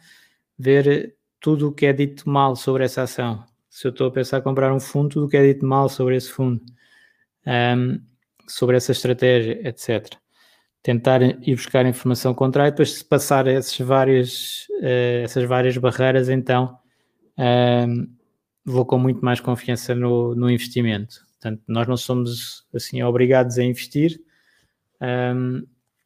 [0.58, 3.44] ver tudo o que é dito mal sobre essa ação.
[3.70, 5.90] Se eu estou a pensar em comprar um fundo, tudo o que é dito mal
[5.90, 6.62] sobre esse fundo,
[7.46, 8.00] um,
[8.48, 10.22] sobre essa estratégia, etc
[10.84, 16.30] tentar ir buscar informação contrária e depois se passar essas várias, uh, essas várias barreiras,
[16.30, 16.78] então
[17.38, 18.10] uh,
[18.66, 21.22] vou com muito mais confiança no, no investimento.
[21.34, 24.22] Portanto, nós não somos assim obrigados a investir.
[25.02, 25.64] Um, né,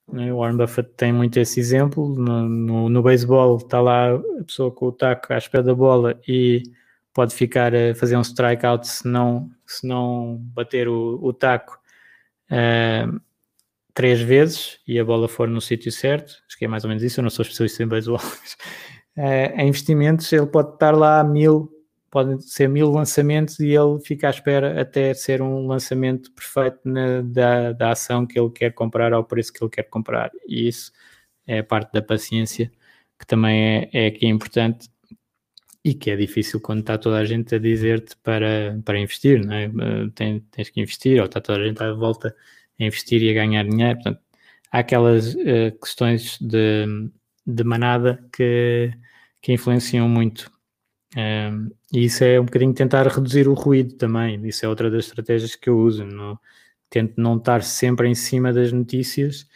[0.07, 2.15] o Warren Buffett tem muito esse exemplo.
[2.15, 6.19] No, no, no beisebol está lá a pessoa com o taco à espera da bola
[6.27, 6.63] e
[7.13, 11.79] pode ficar a fazer um strikeout se não, se não bater o, o taco.
[12.51, 13.19] Uh,
[13.95, 17.01] três vezes e a bola for no sítio certo, acho que é mais ou menos
[17.01, 18.19] isso, eu não sou especialista em beisebol,
[19.17, 21.71] uh, em investimentos ele pode estar lá a mil,
[22.15, 27.21] podem ser mil lançamentos e ele fica à espera até ser um lançamento perfeito na,
[27.21, 30.31] da, da ação que ele quer comprar ao preço que ele quer comprar.
[30.47, 30.93] E isso
[31.45, 32.71] é parte da paciência
[33.19, 34.89] que também é, é aqui importante
[35.83, 39.53] e que é difícil quando está toda a gente a dizer-te para, para investir, não
[39.53, 39.65] é?
[39.65, 42.33] Eh, tens, tens que investir, ou está toda a gente à volta
[42.79, 43.95] a investir e a ganhar dinheiro.
[43.95, 44.21] Portanto,
[44.71, 46.85] há aquelas uh, questões de,
[47.45, 48.93] de manada que,
[49.41, 50.49] que influenciam muito.
[51.15, 54.45] Um, e isso é um bocadinho tentar reduzir o ruído também.
[54.45, 56.05] Isso é outra das estratégias que eu uso.
[56.89, 59.47] Tento não estar sempre em cima das notícias,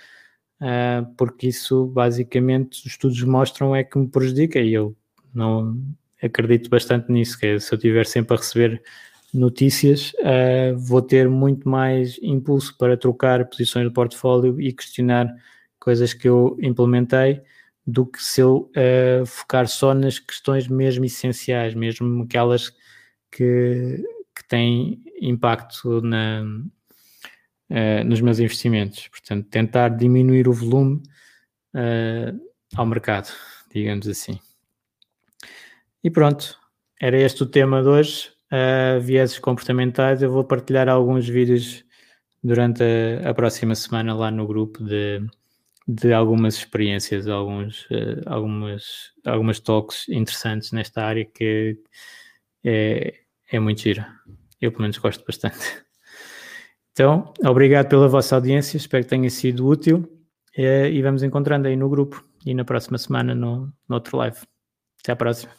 [0.61, 4.95] uh, porque isso basicamente os estudos mostram é que me prejudica e eu
[5.33, 5.77] não
[6.21, 8.81] acredito bastante nisso, que é, se eu estiver sempre a receber
[9.33, 15.27] notícias, uh, vou ter muito mais impulso para trocar posições do portfólio e questionar
[15.79, 17.41] coisas que eu implementei
[17.89, 22.69] do que se eu uh, focar só nas questões mesmo essenciais, mesmo aquelas
[23.31, 24.03] que,
[24.35, 26.43] que têm impacto na,
[27.69, 29.07] uh, nos meus investimentos.
[29.07, 31.01] Portanto, tentar diminuir o volume
[32.75, 33.31] ao mercado,
[33.71, 34.39] digamos assim.
[36.03, 36.57] E pronto,
[36.99, 41.83] era este o tema de hoje uh, vieses comportamentais, eu vou partilhar alguns vídeos
[42.43, 45.21] durante a, a, próxima semana lá no grupo de,
[45.91, 51.79] de algumas experiências, alguns, uh, algumas, algumas talks interessantes nesta área que
[52.63, 53.15] é,
[53.51, 54.05] é muito giro.
[54.61, 55.57] Eu, pelo menos, gosto bastante.
[56.91, 59.99] Então, obrigado pela vossa audiência, espero que tenha sido útil
[60.57, 64.37] uh, e vamos encontrando aí no grupo e na próxima semana no, no outro live.
[65.01, 65.58] Até à próxima.